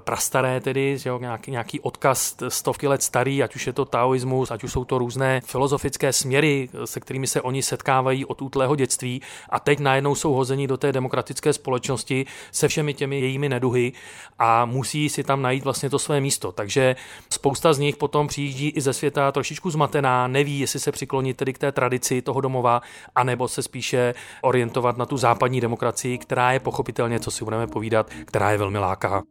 prastaré 0.00 0.60
tedy, 0.60 0.98
že 0.98 1.08
jo, 1.08 1.18
nějaký, 1.18 1.50
nějaký 1.50 1.80
odkaz 1.80 2.36
stovky 2.48 2.88
let 2.88 3.02
starý, 3.02 3.42
ať 3.42 3.54
už 3.54 3.66
je 3.66 3.72
to 3.72 3.84
taoismus, 3.84 4.50
ať 4.50 4.64
už 4.64 4.72
jsou 4.72 4.84
to 4.84 4.98
různé 4.98 5.40
filozofické 5.44 6.12
směry, 6.12 6.68
se 6.84 7.00
kterými 7.00 7.26
se 7.26 7.40
oni 7.40 7.62
setkávají 7.62 8.24
od 8.24 8.42
útlého 8.42 8.76
dětství 8.76 9.22
a 9.50 9.60
teď 9.60 9.78
najednou 9.78 10.14
jsou 10.14 10.32
hozeni 10.32 10.66
do 10.66 10.76
té 10.76 10.92
demokratické 10.92 11.52
společnosti 11.52 12.26
se 12.52 12.68
všemi 12.68 12.94
těmi 12.94 13.20
jejími 13.20 13.48
neduhy 13.48 13.92
a 14.38 14.64
musí 14.64 15.08
si 15.08 15.24
tam 15.24 15.42
najít 15.42 15.64
vlastně 15.64 15.90
to 15.90 15.98
své 15.98 16.20
místo. 16.20 16.52
Takže 16.52 16.96
spousta 17.30 17.72
z 17.72 17.78
nich 17.78 17.96
potom 17.96 18.26
přijíždí 18.26 18.68
i 18.68 18.80
ze 18.80 18.92
světa 18.92 19.32
trošičku 19.32 19.70
zmatená, 19.70 20.26
neví, 20.26 20.60
jestli 20.60 20.80
se 20.80 20.92
přiklonit 20.92 21.36
tedy 21.36 21.52
k 21.52 21.58
té 21.58 21.72
tradici 21.72 22.22
toho 22.22 22.40
domova, 22.40 22.82
anebo 23.14 23.48
se 23.48 23.62
spíše 23.62 24.14
orientovat 24.42 24.96
na 24.96 25.06
tu 25.06 25.16
západní 25.16 25.60
demokracii, 25.60 26.18
která 26.18 26.52
je 26.52 26.60
pochopitelně, 26.60 27.20
co 27.20 27.30
si 27.30 27.44
budeme 27.44 27.66
povídat, 27.66 28.10
která 28.24 28.50
je 28.50 28.58
velmi 28.58 28.78
láká. 28.78 29.22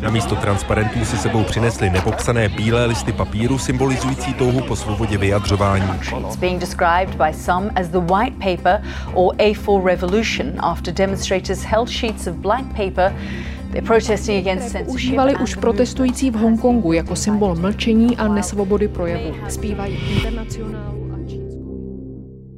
Na 0.00 0.10
místo 0.10 0.36
transparentů 0.36 1.04
si 1.04 1.16
sebou 1.16 1.44
přinesli 1.44 1.90
nepopsané 1.90 2.48
bílé 2.48 2.86
listy 2.86 3.12
papíru 3.12 3.58
symbolizující 3.58 4.34
touhu 4.34 4.60
po 4.60 4.76
svobodě 4.76 5.18
vyjadřování. 5.18 5.90
It's 6.20 6.36
being 6.36 6.60
described 6.60 7.14
by 7.14 7.34
some 7.34 7.70
as 7.74 7.88
the 7.88 8.00
white 8.00 8.36
paper 8.38 8.82
or 9.14 9.34
A4 9.34 9.84
revolution 9.84 10.52
after 10.58 10.94
demonstrators 10.94 11.62
held 11.62 11.90
sheets 11.90 12.26
of 12.26 12.34
black 12.34 12.64
paper 12.76 13.14
Užívali 14.86 15.36
už 15.36 15.54
protestující 15.54 16.30
v 16.30 16.34
Hongkongu 16.34 16.92
jako 16.92 17.16
symbol 17.16 17.54
mlčení 17.54 18.16
a 18.16 18.28
nesvobody 18.28 18.88
projevu. 18.88 19.34
Zpívají 19.48 19.96
internacionál. 20.16 20.79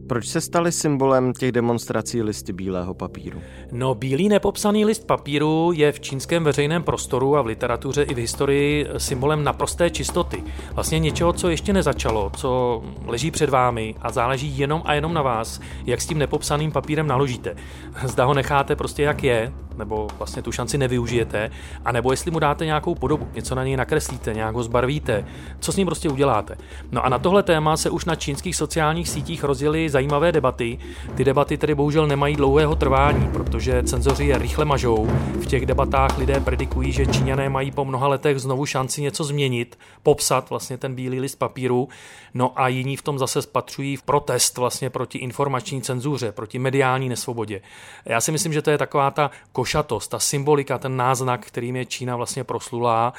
Proč 0.07 0.27
se 0.27 0.41
staly 0.41 0.73
symbolem 0.73 1.33
těch 1.33 1.53
demonstrací 1.53 2.23
listy 2.23 2.53
bílého 2.53 2.95
papíru? 2.95 3.41
No, 3.73 3.95
bílý 3.95 4.29
nepopsaný 4.29 4.85
list 4.85 5.07
papíru 5.07 5.73
je 5.75 5.93
v 5.93 6.01
čínském 6.01 6.45
veřejném 6.45 6.83
prostoru 6.83 7.37
a 7.37 7.43
v 7.43 7.47
literatuře 7.47 8.03
i 8.03 8.15
v 8.15 8.19
historii 8.19 8.87
symbolem 8.97 9.45
naprosté 9.45 9.91
čistoty. 9.91 10.43
Vlastně 10.73 10.99
něčeho, 10.99 11.33
co 11.33 11.49
ještě 11.49 11.73
nezačalo, 11.73 12.31
co 12.37 12.83
leží 13.07 13.31
před 13.31 13.51
vámi 13.51 13.95
a 14.01 14.13
záleží 14.13 14.59
jenom 14.59 14.83
a 14.85 14.95
jenom 14.95 15.15
na 15.15 15.23
vás, 15.23 15.61
jak 15.87 16.01
s 16.01 16.07
tím 16.07 16.19
nepopsaným 16.19 16.73
papírem 16.73 17.07
naložíte. 17.07 17.57
Zda 18.05 18.25
ho 18.25 18.35
necháte 18.35 18.77
prostě 18.77 19.03
jak 19.03 19.25
je, 19.25 19.53
nebo 19.79 20.09
vlastně 20.19 20.43
tu 20.43 20.53
šanci 20.53 20.79
nevyužijete, 20.79 21.51
a 21.85 21.93
nebo 21.93 22.11
jestli 22.11 22.31
mu 22.31 22.39
dáte 22.39 22.67
nějakou 22.67 22.95
podobu, 22.95 23.29
něco 23.35 23.55
na 23.55 23.65
něj 23.65 23.77
nakreslíte, 23.77 24.35
nějak 24.35 24.55
ho 24.55 24.63
zbarvíte, 24.63 25.25
co 25.61 25.73
s 25.73 25.77
ním 25.77 25.87
prostě 25.87 26.09
uděláte. 26.09 26.57
No 26.93 27.05
a 27.05 27.09
na 27.09 27.19
tohle 27.19 27.43
téma 27.43 27.77
se 27.77 27.91
už 27.91 28.05
na 28.05 28.15
čínských 28.15 28.57
sociálních 28.57 29.09
sítích 29.09 29.45
rozjeli 29.45 29.91
zajímavé 29.91 30.33
debaty. 30.33 30.79
Ty 31.15 31.25
debaty 31.25 31.59
tedy 31.59 31.75
bohužel 31.75 32.07
nemají 32.07 32.37
dlouhého 32.37 32.77
trvání, 32.77 33.29
protože 33.33 33.83
cenzoři 33.83 34.25
je 34.25 34.39
rychle 34.39 34.65
mažou. 34.65 35.07
V 35.41 35.47
těch 35.47 35.67
debatách 35.67 36.19
lidé 36.19 36.41
predikují, 36.41 36.93
že 36.93 37.07
Číňané 37.07 37.49
mají 37.49 37.71
po 37.71 37.85
mnoha 37.85 38.09
letech 38.09 38.39
znovu 38.39 38.67
šanci 38.67 39.03
něco 39.03 39.25
změnit, 39.25 39.79
popsat 40.03 40.51
vlastně 40.51 40.79
ten 40.79 40.95
bílý 40.95 41.21
list 41.21 41.37
papíru. 41.37 41.89
No 42.35 42.61
a 42.61 42.69
jiní 42.69 42.97
v 42.97 43.03
tom 43.03 43.19
zase 43.19 43.43
spatřují 43.43 43.97
v 43.97 44.03
protest 44.03 44.59
vlastně 44.59 44.91
proti 44.91 45.19
informační 45.19 45.83
cenzuře, 45.83 46.33
proti 46.33 46.59
mediální 46.59 47.09
nesvobodě. 47.09 47.61
Já 48.05 48.21
si 48.21 48.33
myslím, 48.33 48.53
že 48.53 48.63
to 48.63 48.71
je 48.71 48.79
taková 48.79 49.11
ta 49.11 49.31
košatost, 49.63 50.11
ta 50.11 50.19
symbolika, 50.19 50.79
ten 50.79 50.97
náznak, 50.97 51.47
kterým 51.47 51.77
je 51.77 51.87
Čína 51.87 52.17
vlastně 52.17 52.45
proslulá 52.45 53.13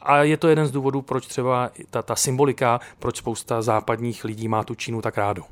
a 0.00 0.22
je 0.22 0.36
to 0.36 0.48
jeden 0.48 0.66
z 0.66 0.70
důvodů, 0.70 1.02
proč 1.02 1.26
třeba 1.26 1.70
ta, 1.90 2.02
ta 2.02 2.16
symbolika, 2.16 2.80
proč 2.98 3.16
spousta 3.16 3.62
západních 3.62 4.24
lidí 4.24 4.48
má 4.48 4.64
tu 4.64 4.74
Čínu 4.74 5.02
tak 5.02 5.18
rádu. 5.18 5.44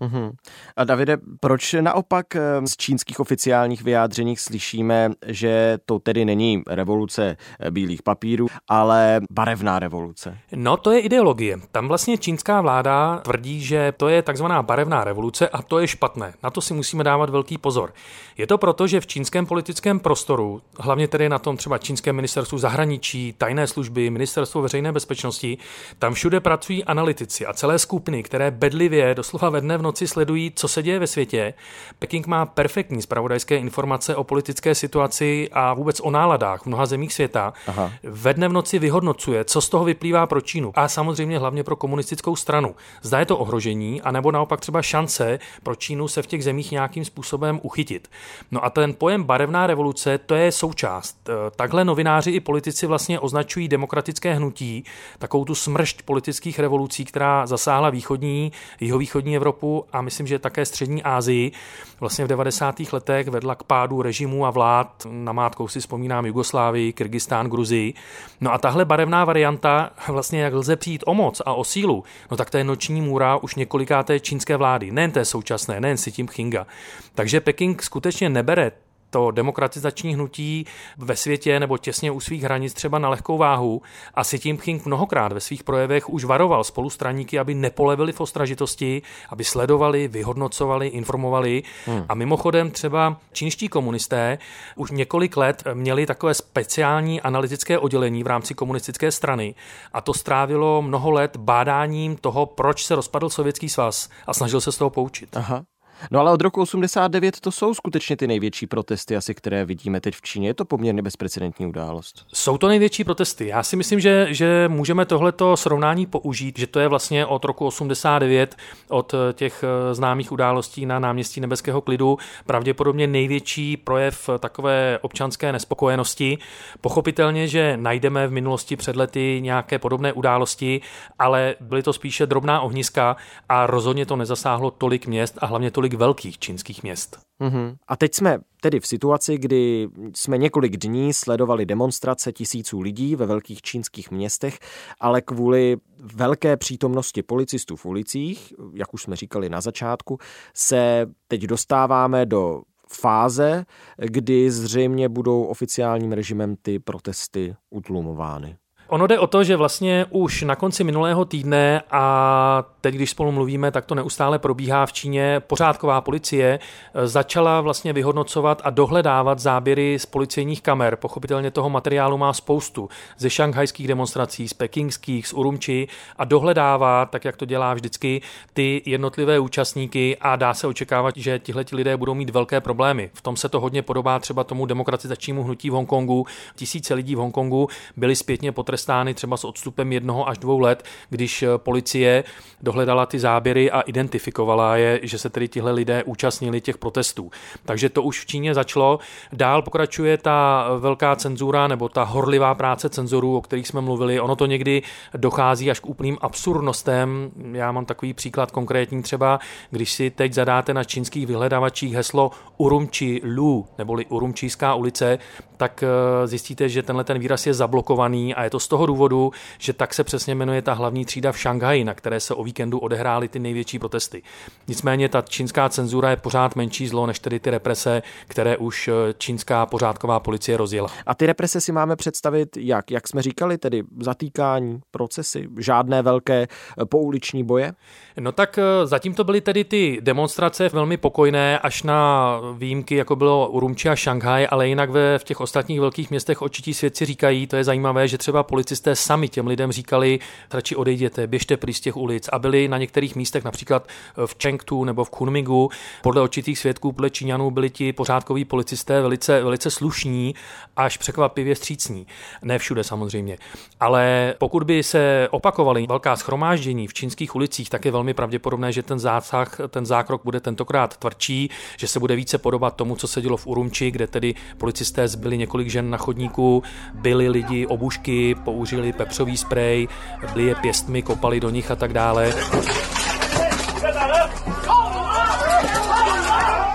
Uhum. 0.00 0.32
A 0.76 0.84
Davide, 0.84 1.16
proč 1.40 1.76
naopak 1.80 2.36
eh, 2.36 2.40
z 2.66 2.76
čínských 2.76 3.20
oficiálních 3.20 3.82
vyjádřeních 3.82 4.40
slyšíme, 4.40 5.10
že 5.26 5.78
to 5.86 5.98
tedy 5.98 6.24
není 6.24 6.62
revoluce 6.66 7.36
eh, 7.60 7.70
bílých 7.70 8.02
papírů, 8.02 8.46
ale 8.68 9.20
barevná 9.32 9.78
revoluce? 9.78 10.38
No, 10.54 10.76
to 10.76 10.90
je 10.90 11.00
ideologie. 11.00 11.58
Tam 11.72 11.88
vlastně 11.88 12.18
čínská 12.18 12.60
vláda 12.60 13.18
tvrdí, 13.18 13.60
že 13.60 13.92
to 13.96 14.08
je 14.08 14.22
takzvaná 14.22 14.62
barevná 14.62 15.04
revoluce 15.04 15.48
a 15.48 15.62
to 15.62 15.78
je 15.78 15.88
špatné. 15.88 16.34
Na 16.42 16.50
to 16.50 16.60
si 16.60 16.74
musíme 16.74 17.04
dávat 17.04 17.30
velký 17.30 17.58
pozor. 17.58 17.92
Je 18.38 18.46
to 18.46 18.58
proto, 18.58 18.86
že 18.86 19.00
v 19.00 19.06
čínském 19.06 19.46
politickém 19.46 20.00
prostoru, 20.00 20.62
hlavně 20.78 21.08
tedy 21.08 21.28
na 21.28 21.38
tom 21.38 21.56
třeba 21.56 21.78
čínském 21.78 22.16
ministerstvu 22.16 22.58
zahraničí, 22.58 23.34
tajné 23.38 23.66
služby, 23.66 24.10
ministerstvo 24.10 24.62
veřejné 24.62 24.92
bezpečnosti, 24.92 25.58
tam 25.98 26.14
všude 26.14 26.40
pracují 26.40 26.84
analytici 26.84 27.46
a 27.46 27.52
celé 27.52 27.78
skupiny, 27.78 28.22
které 28.22 28.50
bedlivě, 28.50 29.14
doslova 29.14 29.50
ve 29.50 29.60
dne 29.60 29.78
v 29.78 29.82
noci 29.90 30.06
sledují, 30.06 30.52
co 30.54 30.68
se 30.68 30.82
děje 30.82 30.98
ve 30.98 31.06
světě. 31.06 31.54
Peking 31.98 32.26
má 32.26 32.46
perfektní 32.46 33.02
spravodajské 33.02 33.56
informace 33.56 34.16
o 34.16 34.24
politické 34.24 34.74
situaci 34.74 35.48
a 35.52 35.74
vůbec 35.74 36.00
o 36.00 36.10
náladách 36.10 36.62
v 36.62 36.66
mnoha 36.66 36.86
zemích 36.86 37.12
světa. 37.12 37.52
Aha. 37.66 37.92
Ve 38.02 38.34
dne 38.34 38.48
v 38.48 38.52
noci 38.52 38.78
vyhodnocuje, 38.78 39.44
co 39.44 39.60
z 39.60 39.68
toho 39.68 39.84
vyplývá 39.84 40.26
pro 40.26 40.40
Čínu 40.40 40.72
a 40.74 40.88
samozřejmě 40.88 41.38
hlavně 41.38 41.64
pro 41.64 41.76
komunistickou 41.76 42.36
stranu. 42.36 42.74
Zda 43.02 43.18
je 43.18 43.26
to 43.26 43.38
ohrožení, 43.38 44.02
anebo 44.02 44.32
naopak 44.32 44.60
třeba 44.60 44.82
šance 44.82 45.38
pro 45.62 45.74
Čínu 45.74 46.08
se 46.08 46.22
v 46.22 46.26
těch 46.26 46.44
zemích 46.44 46.70
nějakým 46.72 47.04
způsobem 47.04 47.60
uchytit. 47.62 48.08
No 48.50 48.64
a 48.64 48.70
ten 48.70 48.94
pojem 48.94 49.24
barevná 49.24 49.66
revoluce, 49.66 50.18
to 50.18 50.34
je 50.34 50.52
součást. 50.52 51.28
E, 51.28 51.32
takhle 51.56 51.84
novináři 51.84 52.30
i 52.30 52.40
politici 52.40 52.86
vlastně 52.86 53.20
označují 53.20 53.68
demokratické 53.68 54.34
hnutí, 54.34 54.84
takovou 55.18 55.44
tu 55.44 55.54
smršť 55.54 56.02
politických 56.02 56.58
revolucí, 56.58 57.04
která 57.04 57.46
zasáhla 57.46 57.90
východní, 57.90 58.52
jihovýchodní 58.80 59.36
Evropu 59.36 59.79
A 59.92 60.02
myslím, 60.02 60.26
že 60.26 60.38
také 60.38 60.66
Střední 60.66 61.02
Asii 61.02 61.52
vlastně 62.00 62.24
v 62.24 62.28
90. 62.28 62.80
letech 62.92 63.28
vedla 63.28 63.54
k 63.54 63.62
pádu 63.62 64.02
režimu 64.02 64.46
a 64.46 64.50
vlád. 64.50 65.06
Na 65.10 65.32
mátkou 65.32 65.68
si 65.68 65.80
vzpomínám 65.80 66.26
Jugoslávii, 66.26 66.92
Kyrgyzstán, 66.92 67.46
Gruzii. 67.46 67.94
No 68.40 68.52
a 68.52 68.58
tahle 68.58 68.84
barevná 68.84 69.24
varianta, 69.24 69.90
vlastně 70.08 70.42
jak 70.42 70.54
lze 70.54 70.76
přijít 70.76 71.04
o 71.06 71.14
moc 71.14 71.42
a 71.46 71.54
o 71.54 71.64
sílu, 71.64 72.04
no 72.30 72.36
tak 72.36 72.50
to 72.50 72.58
je 72.58 72.64
noční 72.64 73.00
můra 73.00 73.36
už 73.36 73.54
několikáté 73.54 74.20
čínské 74.20 74.56
vlády, 74.56 74.90
nejen 74.90 75.10
té 75.10 75.24
současné, 75.24 75.80
nejen 75.80 75.96
si 75.96 76.12
tím 76.12 76.28
Chinga. 76.28 76.66
Takže 77.14 77.40
Peking 77.40 77.82
skutečně 77.82 78.28
nebere 78.28 78.72
to 79.10 79.30
demokratizační 79.30 80.14
hnutí 80.14 80.66
ve 80.96 81.16
světě 81.16 81.60
nebo 81.60 81.78
těsně 81.78 82.10
u 82.10 82.20
svých 82.20 82.42
hranic 82.42 82.74
třeba 82.74 82.98
na 82.98 83.08
lehkou 83.08 83.38
váhu 83.38 83.82
a 84.14 84.22
Xi 84.22 84.40
Jinping 84.44 84.86
mnohokrát 84.86 85.32
ve 85.32 85.40
svých 85.40 85.64
projevech 85.64 86.10
už 86.10 86.24
varoval 86.24 86.64
spolustraníky, 86.64 87.38
aby 87.38 87.54
nepolevili 87.54 88.12
v 88.12 88.20
ostražitosti, 88.20 89.02
aby 89.28 89.44
sledovali, 89.44 90.08
vyhodnocovali, 90.08 90.88
informovali. 90.88 91.62
Hmm. 91.86 92.04
A 92.08 92.14
mimochodem 92.14 92.70
třeba 92.70 93.16
čínští 93.32 93.68
komunisté 93.68 94.38
už 94.76 94.90
několik 94.90 95.36
let 95.36 95.64
měli 95.74 96.06
takové 96.06 96.34
speciální 96.34 97.20
analytické 97.20 97.78
oddělení 97.78 98.22
v 98.22 98.26
rámci 98.26 98.54
komunistické 98.54 99.12
strany 99.12 99.54
a 99.92 100.00
to 100.00 100.14
strávilo 100.14 100.82
mnoho 100.82 101.10
let 101.10 101.36
bádáním 101.36 102.16
toho, 102.16 102.46
proč 102.46 102.84
se 102.84 102.94
rozpadl 102.94 103.30
Sovětský 103.30 103.68
svaz 103.68 104.08
a 104.26 104.34
snažil 104.34 104.60
se 104.60 104.72
z 104.72 104.76
toho 104.76 104.90
poučit. 104.90 105.36
Aha. 105.36 105.62
No 106.10 106.20
ale 106.20 106.32
od 106.32 106.40
roku 106.40 106.60
89 106.60 107.40
to 107.40 107.52
jsou 107.52 107.74
skutečně 107.74 108.16
ty 108.16 108.26
největší 108.26 108.66
protesty, 108.66 109.16
asi 109.16 109.34
které 109.34 109.64
vidíme 109.64 110.00
teď 110.00 110.14
v 110.14 110.22
Číně. 110.22 110.48
Je 110.48 110.54
to 110.54 110.64
poměrně 110.64 111.02
bezprecedentní 111.02 111.66
událost. 111.66 112.26
Jsou 112.32 112.58
to 112.58 112.68
největší 112.68 113.04
protesty. 113.04 113.46
Já 113.46 113.62
si 113.62 113.76
myslím, 113.76 114.00
že, 114.00 114.26
že 114.30 114.68
můžeme 114.68 115.04
tohleto 115.04 115.56
srovnání 115.56 116.06
použít, 116.06 116.58
že 116.58 116.66
to 116.66 116.80
je 116.80 116.88
vlastně 116.88 117.26
od 117.26 117.44
roku 117.44 117.66
89, 117.66 118.56
od 118.88 119.14
těch 119.32 119.64
eh, 119.64 119.94
známých 119.94 120.32
událostí 120.32 120.86
na 120.86 120.98
náměstí 120.98 121.40
Nebeského 121.40 121.80
klidu, 121.80 122.18
pravděpodobně 122.46 123.06
největší 123.06 123.76
projev 123.76 124.30
takové 124.38 124.98
občanské 125.02 125.52
nespokojenosti. 125.52 126.38
Pochopitelně, 126.80 127.48
že 127.48 127.76
najdeme 127.76 128.26
v 128.26 128.32
minulosti 128.32 128.76
před 128.76 128.96
lety 128.96 129.38
nějaké 129.42 129.78
podobné 129.78 130.12
události, 130.12 130.80
ale 131.18 131.54
byly 131.60 131.82
to 131.82 131.92
spíše 131.92 132.26
drobná 132.26 132.60
ohniska 132.60 133.16
a 133.48 133.66
rozhodně 133.66 134.06
to 134.06 134.16
nezasáhlo 134.16 134.70
tolik 134.70 135.06
měst 135.06 135.38
a 135.40 135.46
hlavně 135.46 135.70
tolik 135.70 135.89
několik 135.90 136.00
velkých 136.00 136.38
čínských 136.38 136.82
měst. 136.82 137.18
Mm-hmm. 137.40 137.76
A 137.88 137.96
teď 137.96 138.14
jsme 138.14 138.38
tedy 138.60 138.80
v 138.80 138.86
situaci, 138.86 139.38
kdy 139.38 139.88
jsme 140.14 140.38
několik 140.38 140.76
dní 140.76 141.12
sledovali 141.12 141.66
demonstrace 141.66 142.32
tisíců 142.32 142.80
lidí 142.80 143.16
ve 143.16 143.26
velkých 143.26 143.62
čínských 143.62 144.10
městech, 144.10 144.58
ale 145.00 145.20
kvůli 145.20 145.76
velké 145.98 146.56
přítomnosti 146.56 147.22
policistů 147.22 147.76
v 147.76 147.86
ulicích, 147.86 148.52
jak 148.74 148.94
už 148.94 149.02
jsme 149.02 149.16
říkali 149.16 149.48
na 149.48 149.60
začátku, 149.60 150.18
se 150.54 151.06
teď 151.28 151.42
dostáváme 151.42 152.26
do 152.26 152.62
fáze, 152.92 153.64
kdy 153.96 154.50
zřejmě 154.50 155.08
budou 155.08 155.42
oficiálním 155.44 156.12
režimem 156.12 156.56
ty 156.62 156.78
protesty 156.78 157.54
utlumovány. 157.70 158.56
Ono 158.90 159.06
jde 159.06 159.18
o 159.18 159.26
to, 159.26 159.44
že 159.44 159.56
vlastně 159.56 160.06
už 160.10 160.42
na 160.42 160.56
konci 160.56 160.84
minulého 160.84 161.24
týdne 161.24 161.82
a 161.90 162.64
teď, 162.80 162.94
když 162.94 163.10
spolu 163.10 163.32
mluvíme, 163.32 163.70
tak 163.70 163.86
to 163.86 163.94
neustále 163.94 164.38
probíhá 164.38 164.86
v 164.86 164.92
Číně, 164.92 165.40
pořádková 165.46 166.00
policie 166.00 166.58
eh, 166.58 167.08
začala 167.08 167.60
vlastně 167.60 167.92
vyhodnocovat 167.92 168.62
a 168.64 168.70
dohledávat 168.70 169.38
záběry 169.38 169.98
z 169.98 170.06
policejních 170.06 170.62
kamer. 170.62 170.96
Pochopitelně 170.96 171.50
toho 171.50 171.70
materiálu 171.70 172.18
má 172.18 172.32
spoustu 172.32 172.88
ze 173.18 173.30
šanghajských 173.30 173.88
demonstrací, 173.88 174.48
z 174.48 174.52
pekingských, 174.52 175.26
z 175.26 175.32
Urumči 175.32 175.88
a 176.16 176.24
dohledává, 176.24 177.06
tak 177.06 177.24
jak 177.24 177.36
to 177.36 177.44
dělá 177.44 177.74
vždycky, 177.74 178.22
ty 178.52 178.82
jednotlivé 178.86 179.38
účastníky 179.38 180.16
a 180.20 180.36
dá 180.36 180.54
se 180.54 180.66
očekávat, 180.66 181.16
že 181.16 181.38
tihle 181.38 181.64
lidé 181.72 181.96
budou 181.96 182.14
mít 182.14 182.30
velké 182.30 182.60
problémy. 182.60 183.10
V 183.14 183.22
tom 183.22 183.36
se 183.36 183.48
to 183.48 183.60
hodně 183.60 183.82
podobá 183.82 184.18
třeba 184.18 184.44
tomu 184.44 184.66
demokratizačnímu 184.66 185.42
hnutí 185.42 185.70
v 185.70 185.72
Hongkongu. 185.72 186.26
Tisíce 186.56 186.94
lidí 186.94 187.14
v 187.14 187.18
Hongkongu 187.18 187.68
byli 187.96 188.16
zpětně 188.16 188.52
potrestáni 188.52 188.79
potrestány 188.80 189.14
třeba 189.14 189.36
s 189.36 189.44
odstupem 189.44 189.92
jednoho 189.92 190.28
až 190.28 190.38
dvou 190.38 190.58
let, 190.58 190.84
když 191.10 191.42
eh, 191.42 191.48
policie 191.56 192.24
dohledala 192.62 193.06
ty 193.06 193.18
záběry 193.18 193.70
a 193.70 193.80
identifikovala 193.80 194.76
je, 194.76 195.00
že 195.02 195.18
se 195.18 195.30
tedy 195.30 195.48
tihle 195.48 195.72
lidé 195.72 196.04
účastnili 196.04 196.60
těch 196.60 196.78
protestů. 196.78 197.30
Takže 197.64 197.88
to 197.88 198.02
už 198.02 198.20
v 198.20 198.26
Číně 198.26 198.54
začalo. 198.54 198.98
Dál 199.32 199.62
pokračuje 199.62 200.18
ta 200.18 200.66
velká 200.78 201.16
cenzura 201.16 201.68
nebo 201.68 201.88
ta 201.88 202.02
horlivá 202.02 202.54
práce 202.54 202.88
cenzorů, 202.88 203.36
o 203.36 203.40
kterých 203.40 203.68
jsme 203.68 203.80
mluvili. 203.80 204.20
Ono 204.20 204.36
to 204.36 204.46
někdy 204.46 204.82
dochází 205.16 205.70
až 205.70 205.80
k 205.80 205.86
úplným 205.86 206.18
absurdnostem. 206.20 207.30
Já 207.52 207.72
mám 207.72 207.84
takový 207.84 208.14
příklad 208.14 208.50
konkrétní 208.50 209.02
třeba, 209.02 209.38
když 209.70 209.92
si 209.92 210.10
teď 210.10 210.32
zadáte 210.32 210.74
na 210.74 210.84
čínských 210.84 211.26
vyhledavačích 211.26 211.94
heslo 211.94 212.30
Urumči 212.56 213.20
Lu, 213.24 213.66
neboli 213.78 214.06
Urumčíská 214.06 214.74
ulice, 214.74 215.18
tak 215.60 215.82
eh, 215.82 216.26
zjistíte, 216.26 216.68
že 216.68 216.82
tenhle 216.82 217.04
ten 217.04 217.18
výraz 217.18 217.46
je 217.46 217.54
zablokovaný 217.54 218.34
a 218.34 218.44
je 218.44 218.50
to 218.50 218.60
z 218.60 218.68
toho 218.68 218.86
důvodu, 218.86 219.32
že 219.58 219.72
tak 219.72 219.94
se 219.94 220.04
přesně 220.04 220.34
jmenuje 220.34 220.62
ta 220.62 220.72
hlavní 220.72 221.04
třída 221.04 221.32
v 221.32 221.38
Šanghaji, 221.38 221.84
na 221.84 221.94
které 221.94 222.20
se 222.20 222.34
o 222.34 222.44
víkendu 222.44 222.78
odehrály 222.78 223.28
ty 223.28 223.38
největší 223.38 223.78
protesty. 223.78 224.22
Nicméně 224.68 225.08
ta 225.08 225.22
čínská 225.22 225.68
cenzura 225.68 226.10
je 226.10 226.16
pořád 226.16 226.56
menší 226.56 226.88
zlo 226.88 227.06
než 227.06 227.18
tedy 227.18 227.40
ty 227.40 227.50
represe, 227.50 228.02
které 228.28 228.56
už 228.56 228.88
eh, 228.88 228.92
čínská 229.18 229.66
pořádková 229.66 230.20
policie 230.20 230.56
rozjela. 230.56 230.88
A 231.06 231.14
ty 231.14 231.26
represe 231.26 231.60
si 231.60 231.72
máme 231.72 231.96
představit 231.96 232.56
jak? 232.56 232.90
Jak 232.90 233.08
jsme 233.08 233.22
říkali, 233.22 233.58
tedy 233.58 233.82
zatýkání, 234.00 234.80
procesy, 234.90 235.48
žádné 235.58 236.02
velké 236.02 236.42
eh, 236.42 236.84
pouliční 236.84 237.44
boje? 237.44 237.72
No 238.20 238.32
tak 238.32 238.58
zatím 238.84 239.14
to 239.14 239.24
byly 239.24 239.40
tedy 239.40 239.64
ty 239.64 239.98
demonstrace 240.00 240.68
velmi 240.68 240.96
pokojné, 240.96 241.58
až 241.58 241.82
na 241.82 242.30
výjimky, 242.56 242.94
jako 242.94 243.16
bylo 243.16 243.48
Urumči 243.48 243.88
a 243.88 243.96
Šanghaj, 243.96 244.48
ale 244.50 244.68
jinak 244.68 244.90
ve, 244.90 245.18
v 245.18 245.24
těch 245.24 245.40
ostatních 245.50 245.80
velkých 245.80 246.10
městech 246.10 246.42
očití 246.42 246.74
svědci 246.74 247.04
říkají, 247.04 247.46
to 247.46 247.56
je 247.56 247.64
zajímavé, 247.64 248.08
že 248.08 248.18
třeba 248.18 248.42
policisté 248.42 248.96
sami 248.96 249.28
těm 249.28 249.46
lidem 249.46 249.72
říkali, 249.72 250.18
radši 250.52 250.76
odejděte, 250.76 251.26
běžte 251.26 251.56
pryč 251.56 251.76
z 251.76 251.80
těch 251.80 251.96
ulic 251.96 252.28
a 252.28 252.38
byli 252.38 252.68
na 252.68 252.78
některých 252.78 253.16
místech, 253.16 253.44
například 253.44 253.88
v 254.26 254.36
Chengtu 254.42 254.84
nebo 254.84 255.04
v 255.04 255.10
Kunmingu, 255.10 255.70
podle 256.02 256.22
určitých 256.22 256.58
svědků, 256.58 256.92
podle 256.92 257.10
Číňanů 257.10 257.50
byli 257.50 257.70
ti 257.70 257.92
pořádkoví 257.92 258.44
policisté 258.44 259.02
velice, 259.02 259.42
velice 259.42 259.70
slušní, 259.70 260.34
až 260.76 260.96
překvapivě 260.96 261.56
střícní. 261.56 262.06
Ne 262.42 262.58
všude 262.58 262.84
samozřejmě. 262.84 263.38
Ale 263.80 264.34
pokud 264.38 264.62
by 264.62 264.82
se 264.82 265.28
opakovaly 265.30 265.86
velká 265.86 266.16
schromáždění 266.16 266.86
v 266.86 266.94
čínských 266.94 267.34
ulicích, 267.34 267.70
tak 267.70 267.84
je 267.84 267.90
velmi 267.90 268.14
pravděpodobné, 268.14 268.72
že 268.72 268.82
ten 268.82 268.98
zásah, 268.98 269.58
ten 269.68 269.86
zákrok 269.86 270.24
bude 270.24 270.40
tentokrát 270.40 270.96
tvrdší, 270.96 271.50
že 271.78 271.88
se 271.88 272.00
bude 272.00 272.16
více 272.16 272.38
podobat 272.38 272.76
tomu, 272.76 272.96
co 272.96 273.08
se 273.08 273.22
dělo 273.22 273.36
v 273.36 273.46
Urumči, 273.46 273.90
kde 273.90 274.06
tedy 274.06 274.34
policisté 274.58 275.08
zbyli 275.08 275.38
několik 275.40 275.68
žen 275.68 275.90
na 275.90 275.98
chodníku, 275.98 276.62
byli 276.94 277.28
lidi 277.28 277.66
obušky, 277.66 278.34
použili 278.34 278.92
pepřový 278.92 279.36
sprej, 279.36 279.88
byli 280.32 280.46
je 280.46 280.54
pěstmi, 280.54 281.02
kopali 281.02 281.40
do 281.40 281.50
nich 281.50 281.70
a 281.70 281.76
tak 281.76 281.92
dále. 281.92 282.32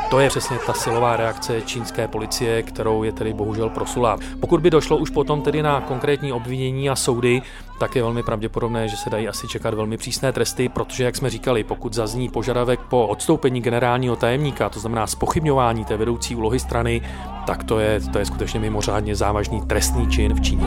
To 0.09 0.19
je 0.19 0.29
přesně 0.29 0.57
ta 0.65 0.73
silová 0.73 1.17
reakce 1.17 1.61
čínské 1.61 2.07
policie, 2.07 2.63
kterou 2.63 3.03
je 3.03 3.11
tedy 3.11 3.33
bohužel 3.33 3.69
prosulá. 3.69 4.17
Pokud 4.39 4.61
by 4.61 4.69
došlo 4.69 4.97
už 4.97 5.09
potom 5.09 5.41
tedy 5.41 5.63
na 5.63 5.81
konkrétní 5.81 6.31
obvinění 6.31 6.89
a 6.89 6.95
soudy, 6.95 7.41
tak 7.79 7.95
je 7.95 8.01
velmi 8.01 8.23
pravděpodobné, 8.23 8.87
že 8.87 8.97
se 8.97 9.09
dají 9.09 9.27
asi 9.27 9.47
čekat 9.47 9.73
velmi 9.73 9.97
přísné 9.97 10.31
tresty, 10.31 10.69
protože, 10.69 11.03
jak 11.03 11.15
jsme 11.15 11.29
říkali, 11.29 11.63
pokud 11.63 11.93
zazní 11.93 12.29
požadavek 12.29 12.79
po 12.79 13.07
odstoupení 13.07 13.61
generálního 13.61 14.15
tajemníka, 14.15 14.69
to 14.69 14.79
znamená 14.79 15.07
spochybňování 15.07 15.85
té 15.85 15.97
vedoucí 15.97 16.35
úlohy 16.35 16.59
strany, 16.59 17.01
tak 17.47 17.63
to 17.63 17.79
je, 17.79 17.99
to 17.99 18.19
je 18.19 18.25
skutečně 18.25 18.59
mimořádně 18.59 19.15
závažný 19.15 19.61
trestný 19.61 20.07
čin 20.07 20.33
v 20.33 20.41
Číně. 20.41 20.65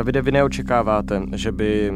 Davide, 0.00 0.22
vy 0.22 0.32
neočekáváte, 0.32 1.22
že 1.34 1.52
by 1.52 1.92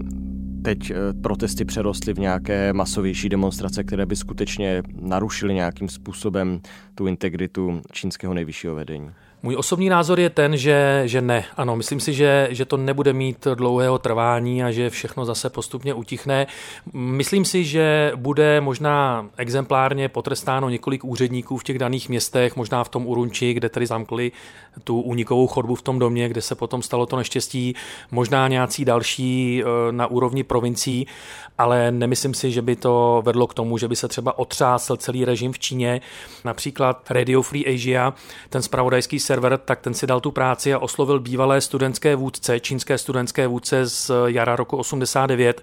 teď 0.65 0.91
eh, 0.91 0.95
protesty 1.23 1.65
přerostly 1.65 2.15
v 2.15 2.19
nějaké 2.19 2.73
masovější 2.73 3.29
demonstrace, 3.29 3.85
které 3.85 4.07
by 4.07 4.17
skutečně 4.17 4.83
narušily 5.01 5.55
nějakým 5.55 5.89
způsobem 5.89 6.61
tu 6.95 7.07
integritu 7.07 7.83
čínského 7.93 8.35
nejvyššího 8.35 8.75
vedení? 8.75 9.11
Můj 9.45 9.57
osobní 9.57 9.89
názor 9.89 10.21
je 10.21 10.31
ten, 10.31 10.57
že, 10.57 11.03
že 11.05 11.21
ne. 11.21 11.45
Ano, 11.57 11.77
myslím 11.77 12.01
si, 12.01 12.15
že, 12.15 12.49
že 12.51 12.65
to 12.65 12.77
nebude 12.77 13.13
mít 13.13 13.47
dlouhého 13.55 13.99
trvání 13.99 14.65
a 14.65 14.71
že 14.71 14.91
všechno 14.91 15.25
zase 15.25 15.51
postupně 15.51 15.95
utichne. 15.95 16.47
Myslím 16.93 17.45
si, 17.45 17.65
že 17.65 18.13
bude 18.17 18.61
možná 18.61 19.27
exemplárně 19.37 20.09
potrestáno 20.09 20.69
několik 20.69 21.05
úředníků 21.05 21.57
v 21.57 21.65
těch 21.65 21.79
daných 21.79 22.09
městech, 22.09 22.57
možná 22.57 22.85
v 22.85 22.89
tom 22.89 23.07
Urunči, 23.07 23.55
kde 23.55 23.69
tedy 23.69 23.87
zamkli 23.87 24.33
tu 24.85 25.01
únikovou 25.01 25.47
chodbu 25.47 25.75
v 25.75 25.83
tom 25.83 25.99
domě, 25.99 26.29
kde 26.29 26.43
se 26.43 26.55
potom 26.55 26.83
stalo 26.83 27.07
to 27.07 27.17
neštěstí, 27.17 27.75
možná 28.11 28.49
nějací 28.49 28.85
další 28.85 29.63
eh, 29.63 29.93
na 29.93 30.07
úrovni 30.07 30.43
provincií, 30.45 31.07
ale 31.59 31.91
nemyslím 31.91 32.35
si, 32.35 32.53
že 32.53 32.63
by 32.63 32.77
to 32.77 33.23
vedlo 33.25 33.47
k 33.47 33.55
tomu, 33.55 33.79
že 33.79 33.89
by 33.89 33.97
se 33.97 34.09
třeba 34.09 34.39
otřásl 34.39 34.97
celý 34.97 35.25
režim 35.25 35.53
v 35.53 35.59
Číně. 35.59 36.01
Například 36.45 37.11
Radio 37.11 37.43
Free 37.43 37.75
Asia, 37.75 38.15
ten 38.51 38.63
spravodajský 38.63 39.19
server, 39.35 39.59
tak 39.59 39.81
ten 39.81 39.95
si 39.95 40.07
dal 40.07 40.21
tu 40.21 40.31
práci 40.31 40.75
a 40.75 40.79
oslovil 40.79 41.21
bývalé 41.21 41.61
studentské 41.61 42.17
vůdce, 42.17 42.61
čínské 42.61 42.99
studentské 42.99 43.47
vůdce 43.47 43.87
z 43.87 44.11
jara 44.27 44.57
roku 44.57 44.77
89, 44.77 45.63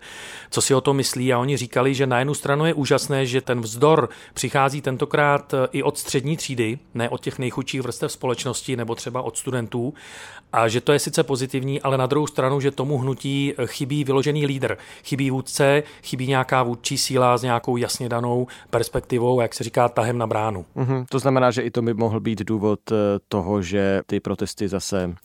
co 0.49 0.61
si 0.61 0.75
o 0.75 0.81
to 0.81 0.93
myslí? 0.93 1.33
A 1.33 1.39
oni 1.39 1.57
říkali, 1.57 1.93
že 1.93 2.07
na 2.07 2.19
jednu 2.19 2.33
stranu 2.33 2.65
je 2.65 2.73
úžasné, 2.73 3.25
že 3.25 3.41
ten 3.41 3.61
vzdor 3.61 4.09
přichází 4.33 4.81
tentokrát 4.81 5.53
i 5.71 5.83
od 5.83 5.97
střední 5.97 6.37
třídy, 6.37 6.79
ne 6.93 7.09
od 7.09 7.21
těch 7.21 7.39
nejchudších 7.39 7.81
vrstev 7.81 8.11
společnosti 8.11 8.75
nebo 8.75 8.95
třeba 8.95 9.21
od 9.21 9.37
studentů 9.37 9.93
a 10.53 10.67
že 10.67 10.81
to 10.81 10.91
je 10.91 10.99
sice 10.99 11.23
pozitivní, 11.23 11.81
ale 11.81 11.97
na 11.97 12.05
druhou 12.05 12.27
stranu, 12.27 12.59
že 12.59 12.71
tomu 12.71 12.97
hnutí 12.97 13.53
chybí 13.65 14.03
vyložený 14.03 14.45
lídr, 14.45 14.77
chybí 15.03 15.31
vůdce, 15.31 15.83
chybí 16.03 16.27
nějaká 16.27 16.63
vůdčí 16.63 16.97
síla 16.97 17.37
s 17.37 17.43
nějakou 17.43 17.77
jasně 17.77 18.09
danou 18.09 18.47
perspektivou, 18.69 19.41
jak 19.41 19.53
se 19.53 19.63
říká, 19.63 19.89
tahem 19.89 20.17
na 20.17 20.27
bránu. 20.27 20.65
Mm-hmm. 20.75 21.05
To 21.09 21.19
znamená, 21.19 21.51
že 21.51 21.61
i 21.61 21.71
to 21.71 21.81
by 21.81 21.93
mohl 21.93 22.19
být 22.19 22.41
důvod 22.41 22.79
eh, 22.91 22.95
toho, 23.27 23.61
že 23.61 24.01
ty 24.05 24.19
protesty 24.19 24.67
zase 24.67 25.15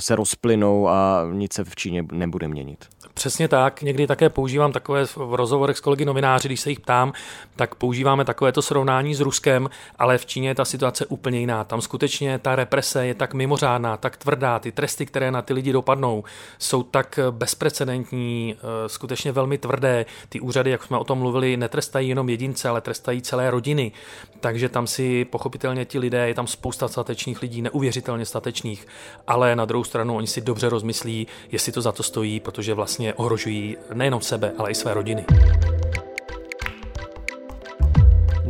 se 0.00 0.16
rozplynou 0.16 0.88
a 0.88 1.26
nic 1.32 1.52
se 1.52 1.64
v 1.64 1.76
Číně 1.76 2.04
nebude 2.12 2.48
měnit. 2.48 2.88
Přesně 3.14 3.48
tak. 3.48 3.82
Někdy 3.82 4.06
také 4.06 4.28
používám 4.28 4.72
takové 4.72 5.06
v 5.06 5.34
rozhovorech 5.34 5.76
s 5.76 5.80
kolegy 5.80 6.04
novináři, 6.04 6.48
když 6.48 6.60
se 6.60 6.70
jich 6.70 6.80
ptám, 6.80 7.12
tak 7.56 7.74
používáme 7.74 8.24
takovéto 8.24 8.62
srovnání 8.62 9.14
s 9.14 9.20
Ruskem, 9.20 9.70
ale 9.98 10.18
v 10.18 10.26
Číně 10.26 10.48
je 10.48 10.54
ta 10.54 10.64
situace 10.64 11.06
úplně 11.06 11.40
jiná. 11.40 11.64
Tam 11.64 11.80
skutečně 11.80 12.38
ta 12.38 12.56
represe 12.56 13.06
je 13.06 13.14
tak 13.14 13.34
mimořádná, 13.34 13.96
tak 13.96 14.16
tvrdá, 14.16 14.58
ty 14.58 14.72
tresty, 14.72 15.06
které 15.06 15.30
na 15.30 15.42
ty 15.42 15.54
lidi 15.54 15.72
dopadnou, 15.72 16.24
jsou 16.58 16.82
tak 16.82 17.18
bezprecedentní, 17.30 18.54
eh, 18.58 18.88
skutečně 18.88 19.32
velmi 19.32 19.58
tvrdé. 19.58 20.06
Ty 20.28 20.40
úřady, 20.40 20.70
jak 20.70 20.82
jsme 20.82 20.98
o 20.98 21.04
tom 21.04 21.18
mluvili, 21.18 21.56
netrestají 21.56 22.08
jenom 22.08 22.28
jedince, 22.28 22.68
ale 22.68 22.80
trestají 22.80 23.22
celé 23.22 23.50
rodiny. 23.50 23.92
Takže 24.40 24.68
tam 24.68 24.86
si 24.86 25.24
pochopitelně 25.24 25.84
ti 25.84 25.98
lidé, 25.98 26.28
je 26.28 26.34
tam 26.34 26.46
spousta 26.46 26.88
statečných 26.88 27.42
lidí, 27.42 27.62
neuvěřitelně 27.62 28.26
statečných, 28.26 28.86
ale 29.26 29.56
na 29.56 29.64
druhou 29.64 29.84
stranu 29.84 30.16
oni 30.16 30.26
si 30.26 30.40
dobře 30.40 30.68
rozmyslí, 30.68 31.26
jestli 31.52 31.72
to 31.72 31.82
za 31.82 31.92
to 31.92 32.02
stojí, 32.02 32.40
protože 32.40 32.74
vlastně 33.00 33.14
ohrožují 33.14 33.76
nejenom 33.94 34.20
sebe, 34.20 34.52
ale 34.58 34.70
i 34.70 34.74
své 34.74 34.94
rodiny. 34.94 35.24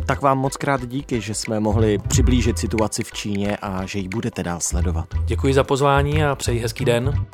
Tak 0.06 0.22
vám 0.22 0.38
moc 0.38 0.56
krát 0.56 0.86
díky, 0.86 1.20
že 1.20 1.34
jsme 1.34 1.60
mohli 1.60 1.98
přiblížit 1.98 2.58
situaci 2.58 3.04
v 3.04 3.12
Číně 3.12 3.56
a 3.56 3.86
že 3.86 3.98
ji 3.98 4.08
budete 4.08 4.42
dál 4.42 4.60
sledovat. 4.60 5.06
Děkuji 5.24 5.54
za 5.54 5.64
pozvání 5.64 6.24
a 6.24 6.34
přeji 6.34 6.60
hezký 6.60 6.84
den. 6.84 7.26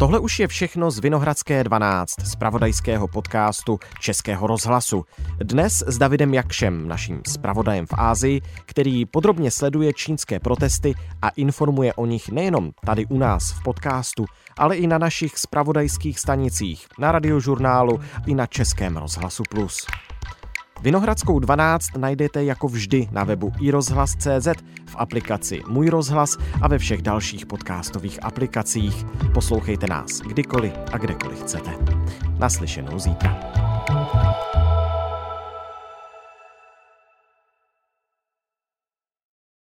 Tohle 0.00 0.18
už 0.18 0.38
je 0.38 0.48
všechno 0.48 0.90
z 0.90 0.98
Vinohradské 0.98 1.64
12, 1.64 2.10
z 2.24 2.36
pravodajského 2.36 3.08
podcastu 3.08 3.78
Českého 4.00 4.46
rozhlasu. 4.46 5.04
Dnes 5.38 5.72
s 5.86 5.98
Davidem 5.98 6.34
Jakšem, 6.34 6.88
naším 6.88 7.22
zpravodajem 7.26 7.86
v 7.86 7.92
Ázii, 7.92 8.40
který 8.66 9.06
podrobně 9.06 9.50
sleduje 9.50 9.92
čínské 9.92 10.40
protesty 10.40 10.94
a 11.22 11.28
informuje 11.28 11.94
o 11.94 12.06
nich 12.06 12.28
nejenom 12.28 12.70
tady 12.86 13.06
u 13.06 13.18
nás 13.18 13.52
v 13.52 13.62
podcastu, 13.62 14.24
ale 14.58 14.76
i 14.76 14.86
na 14.86 14.98
našich 14.98 15.38
spravodajských 15.38 16.18
stanicích, 16.18 16.86
na 16.98 17.12
radiožurnálu 17.12 18.00
i 18.26 18.34
na 18.34 18.46
Českém 18.46 18.96
rozhlasu 18.96 19.42
Plus. 19.50 19.86
Vinohradskou 20.82 21.38
12 21.38 21.96
najdete 21.96 22.44
jako 22.44 22.68
vždy 22.68 23.08
na 23.10 23.24
webu 23.24 23.52
iRozhlas.cz, 23.60 24.48
v 24.86 24.96
aplikaci 24.96 25.62
Můj 25.68 25.88
rozhlas 25.88 26.36
a 26.62 26.68
ve 26.68 26.78
všech 26.78 27.02
dalších 27.02 27.46
podcastových 27.46 28.24
aplikacích. 28.24 29.04
Poslouchejte 29.34 29.86
nás 29.86 30.20
kdykoliv 30.20 30.72
a 30.92 30.98
kdekoliv 30.98 31.42
chcete. 31.42 31.70
Naslyšenou 32.38 32.98
zítra. 32.98 33.36